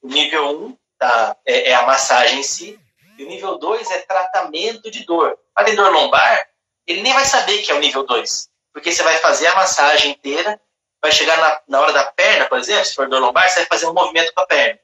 [0.01, 2.79] O nível 1 um, tá, é, é, a massagem em si,
[3.19, 5.37] e o nível 2 é tratamento de dor.
[5.53, 6.49] Para dor lombar,
[6.87, 10.13] ele nem vai saber que é o nível 2, porque você vai fazer a massagem
[10.13, 10.61] inteira,
[11.01, 13.67] vai chegar na, na hora da perna, por exemplo, se for dor lombar, você vai
[13.67, 14.79] fazer um movimento com a perna.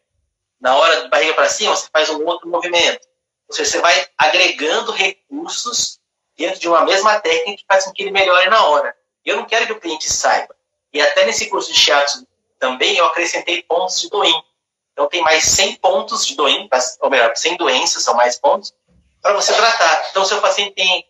[0.61, 3.07] Na hora de barriga para cima, você faz um outro movimento.
[3.49, 5.99] Ou seja, você vai agregando recursos
[6.37, 8.95] dentro de uma mesma técnica que faz com que ele melhore na hora.
[9.25, 10.55] Eu não quero que o cliente saiba.
[10.93, 12.27] E até nesse curso de shiatsu
[12.59, 14.33] também eu acrescentei pontos de doin.
[14.93, 16.69] Então tem mais 100 pontos de doin,
[17.01, 18.73] ou melhor, 100 doenças são mais pontos,
[19.23, 20.09] para você tratar.
[20.11, 21.07] Então, se o paciente tem,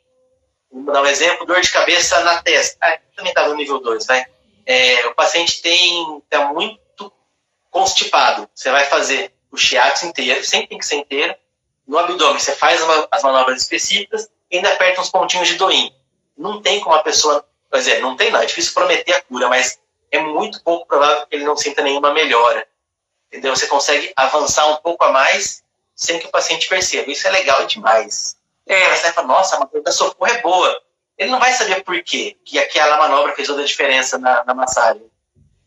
[0.71, 2.77] vou dar um exemplo, dor de cabeça na testa.
[2.81, 4.25] Ah, também está no nível 2, vai.
[4.65, 7.13] É, o paciente tem está muito
[7.71, 8.49] constipado.
[8.55, 11.35] Você vai fazer o shiatsu inteiro, sempre tem que ser inteiro.
[11.87, 15.93] No abdômen, você faz as manobras específicas e ainda aperta uns pontinhos de doin.
[16.37, 19.49] Não tem como a pessoa Quer dizer, não tem não, é difícil prometer a cura,
[19.49, 22.69] mas é muito pouco provável que ele não sinta nenhuma melhora.
[23.29, 23.57] Entendeu?
[23.57, 25.65] Você consegue avançar um pouco a mais
[25.97, 27.11] sem que o paciente perceba.
[27.11, 28.37] Isso é legal demais.
[28.67, 28.95] É.
[28.95, 30.83] Você vai falar, nossa, a manobra da socorro é boa.
[31.23, 34.55] Ele não vai saber por quê que aquela manobra fez toda a diferença na, na
[34.55, 35.03] massagem.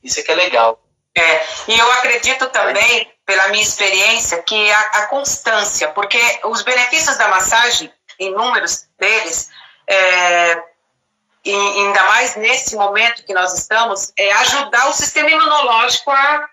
[0.03, 0.79] Isso é que é legal.
[1.17, 7.17] É, e eu acredito também, pela minha experiência, que a, a constância, porque os benefícios
[7.17, 9.49] da massagem, inúmeros deles,
[9.87, 10.61] é,
[11.45, 16.49] e ainda mais nesse momento que nós estamos, é ajudar o sistema imunológico a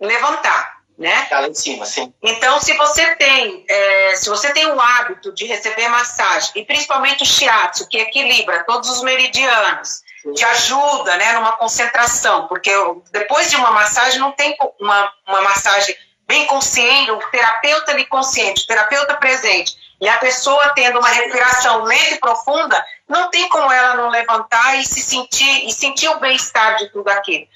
[0.00, 1.24] levantar, né?
[1.24, 2.14] Tá lá em cima, sim.
[2.22, 7.24] Então, se você tem, é, se você tem o hábito de receber massagem, e principalmente
[7.24, 10.32] o shiatsu, que equilibra todos os meridianos, sim.
[10.32, 12.70] te ajuda, né, numa concentração, porque
[13.10, 15.94] depois de uma massagem não tem uma, uma massagem
[16.26, 21.82] bem consciente, o terapeuta ali consciente, o terapeuta presente, e a pessoa tendo uma respiração
[21.82, 26.20] lenta e profunda, não tem como ela não levantar e se sentir e sentir o
[26.20, 27.46] bem-estar de tudo aquilo.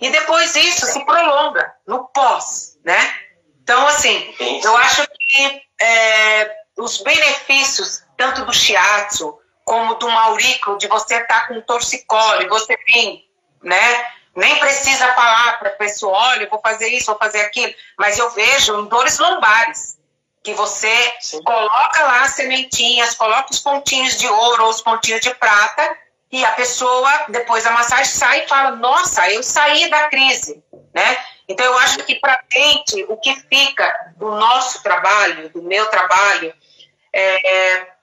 [0.00, 3.14] E depois isso se prolonga no pós, né?
[3.62, 4.34] Então, assim,
[4.64, 11.42] eu acho que é, os benefícios, tanto do shiatsu como do maurículo, de você estar
[11.42, 13.26] tá com torcicolo, você vir,
[13.62, 14.06] né?
[14.34, 17.74] Nem precisa falar para a pessoa, olha, vou fazer isso, vou fazer aquilo.
[17.98, 19.98] Mas eu vejo em dores lombares
[20.42, 21.42] que você Sim.
[21.42, 25.98] coloca lá as sementinhas, coloca os pontinhos de ouro ou os pontinhos de prata
[26.32, 30.62] e a pessoa, depois da massagem, sai e fala, nossa, eu saí da crise,
[30.94, 31.18] né?
[31.48, 36.52] Então, eu acho que para gente, o que fica do nosso trabalho, do meu trabalho,
[37.12, 37.96] é, é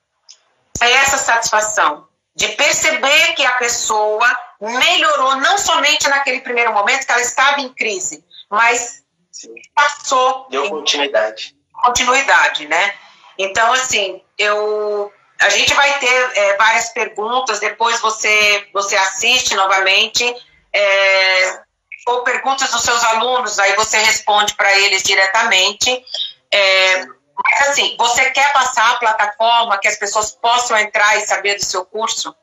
[0.81, 4.27] essa satisfação de perceber que a pessoa
[4.59, 9.53] melhorou, não somente naquele primeiro momento que ela estava em crise, mas Sim.
[9.73, 10.47] passou.
[10.49, 12.95] Deu continuidade continuidade, né?
[13.37, 20.23] Então, assim, eu a gente vai ter é, várias perguntas, depois você, você assiste novamente,
[20.71, 21.61] é,
[22.05, 26.03] ou perguntas dos seus alunos, aí você responde para eles diretamente.
[26.51, 27.05] É,
[27.43, 31.65] mas, assim, você quer passar a plataforma que as pessoas possam entrar e saber do
[31.65, 32.35] seu curso?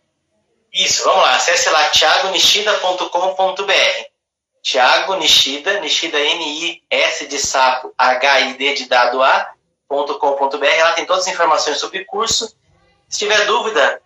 [0.73, 4.13] Isso, vamos lá, acesse lá thiagonishida.com.br.
[4.63, 10.65] Tiago Nishida, Nishida N-I-S de sapo, H-I-D de dado A.com.br.
[10.65, 12.57] Ela tem todas as informações sobre o curso.
[13.09, 14.01] Se tiver dúvida,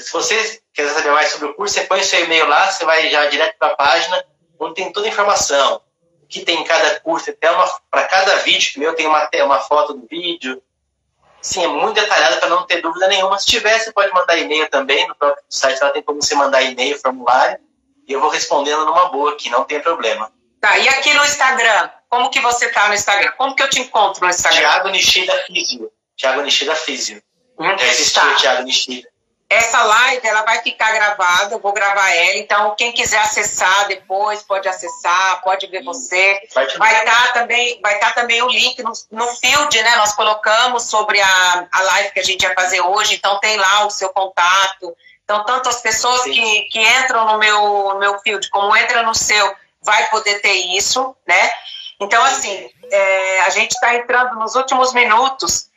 [0.00, 3.10] se você quiser saber mais sobre o curso, você põe seu e-mail lá, você vai
[3.10, 4.24] já direto para a página,
[4.58, 5.80] onde tem toda a informação.
[6.22, 7.48] O que tem em cada curso, até
[7.90, 10.60] para cada vídeo, meu tem uma, uma foto do vídeo.
[11.40, 13.38] Sim, é muito detalhada para não ter dúvida nenhuma.
[13.38, 16.62] Se tiver, você pode mandar e-mail também, no próprio site lá tem como você mandar
[16.62, 17.58] e-mail, formulário
[18.06, 20.32] e eu vou respondendo numa boa aqui, não tem problema.
[20.60, 21.90] Tá, e aqui no Instagram?
[22.08, 23.32] como que você tá no Instagram?
[23.32, 24.58] Como que eu te encontro no Instagram?
[24.58, 25.92] Tiago Nishida Físio.
[26.16, 27.22] Tiago Nishida Físio.
[27.58, 28.34] Hum, Já existiu tá.
[28.36, 29.08] Tiago Nishida.
[29.48, 34.42] Essa live ela vai ficar gravada, eu vou gravar ela, então quem quiser acessar depois
[34.42, 36.40] pode acessar, pode ver você.
[36.52, 39.96] Vai estar tá também, vai estar tá também o link no, no field, né?
[39.96, 43.86] Nós colocamos sobre a, a live que a gente vai fazer hoje, então tem lá
[43.86, 44.96] o seu contato.
[45.22, 49.14] Então, tanto as pessoas que, que entram no meu, no meu field como entram no
[49.14, 51.50] seu, vai poder ter isso, né?
[52.00, 55.68] Então, assim, é, a gente está entrando nos últimos minutos.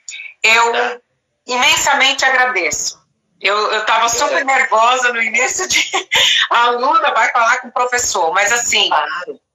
[0.42, 1.02] Eu
[1.46, 2.99] imensamente agradeço
[3.42, 5.90] eu estava super nervosa no início de
[6.52, 8.90] a aluna vai falar com o professor, mas assim,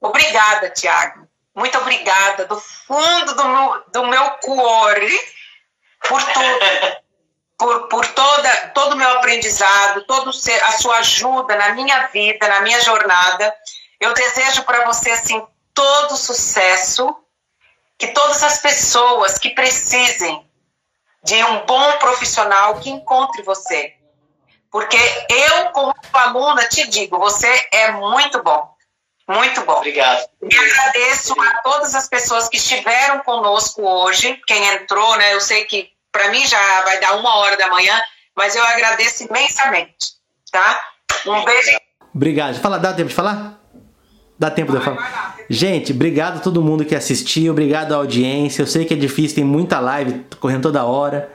[0.01, 1.27] obrigada, Tiago.
[1.53, 5.19] Muito obrigada do fundo do meu, do meu cuore
[6.07, 7.05] por tudo.
[7.57, 12.61] por, por toda, todo o meu aprendizado, todo a sua ajuda na minha vida, na
[12.61, 13.55] minha jornada.
[13.99, 17.15] Eu desejo para você assim todo sucesso,
[17.97, 20.45] que todas as pessoas que precisem
[21.25, 23.93] de um bom profissional que encontre você.
[24.71, 24.97] Porque
[25.29, 28.73] eu, como aluna, te digo, você é muito bom.
[29.27, 29.77] Muito bom.
[29.77, 30.23] Obrigado.
[30.43, 35.33] E agradeço a todas as pessoas que estiveram conosco hoje, quem entrou, né?
[35.33, 37.99] Eu sei que para mim já vai dar uma hora da manhã,
[38.35, 40.13] mas eu agradeço imensamente,
[40.51, 40.79] tá?
[41.25, 41.71] Um beijo.
[42.13, 42.59] Obrigado.
[42.59, 43.59] Fala, dá tempo de falar?
[44.37, 45.35] Dá tempo vai, de falar?
[45.49, 48.61] Gente, obrigado a todo mundo que assistiu, obrigado à audiência.
[48.61, 51.29] Eu sei que é difícil, tem muita live correndo toda hora.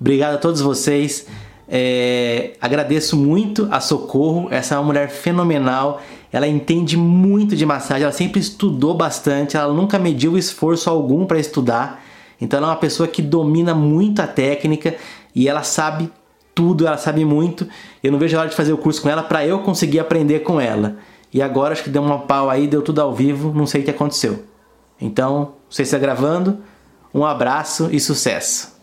[0.00, 1.26] Obrigado a todos vocês.
[1.68, 6.00] É, agradeço muito a Socorro, essa é uma mulher fenomenal.
[6.32, 11.38] Ela entende muito de massagem, ela sempre estudou bastante, ela nunca mediu esforço algum para
[11.38, 12.02] estudar.
[12.40, 14.96] Então ela é uma pessoa que domina muito a técnica
[15.34, 16.10] e ela sabe
[16.54, 17.68] tudo, ela sabe muito.
[18.02, 20.40] Eu não vejo a hora de fazer o curso com ela para eu conseguir aprender
[20.40, 20.96] com ela.
[21.32, 23.84] E agora acho que deu uma pau aí, deu tudo ao vivo, não sei o
[23.84, 24.44] que aconteceu.
[25.00, 26.58] Então, você está gravando,
[27.14, 28.79] um abraço e sucesso!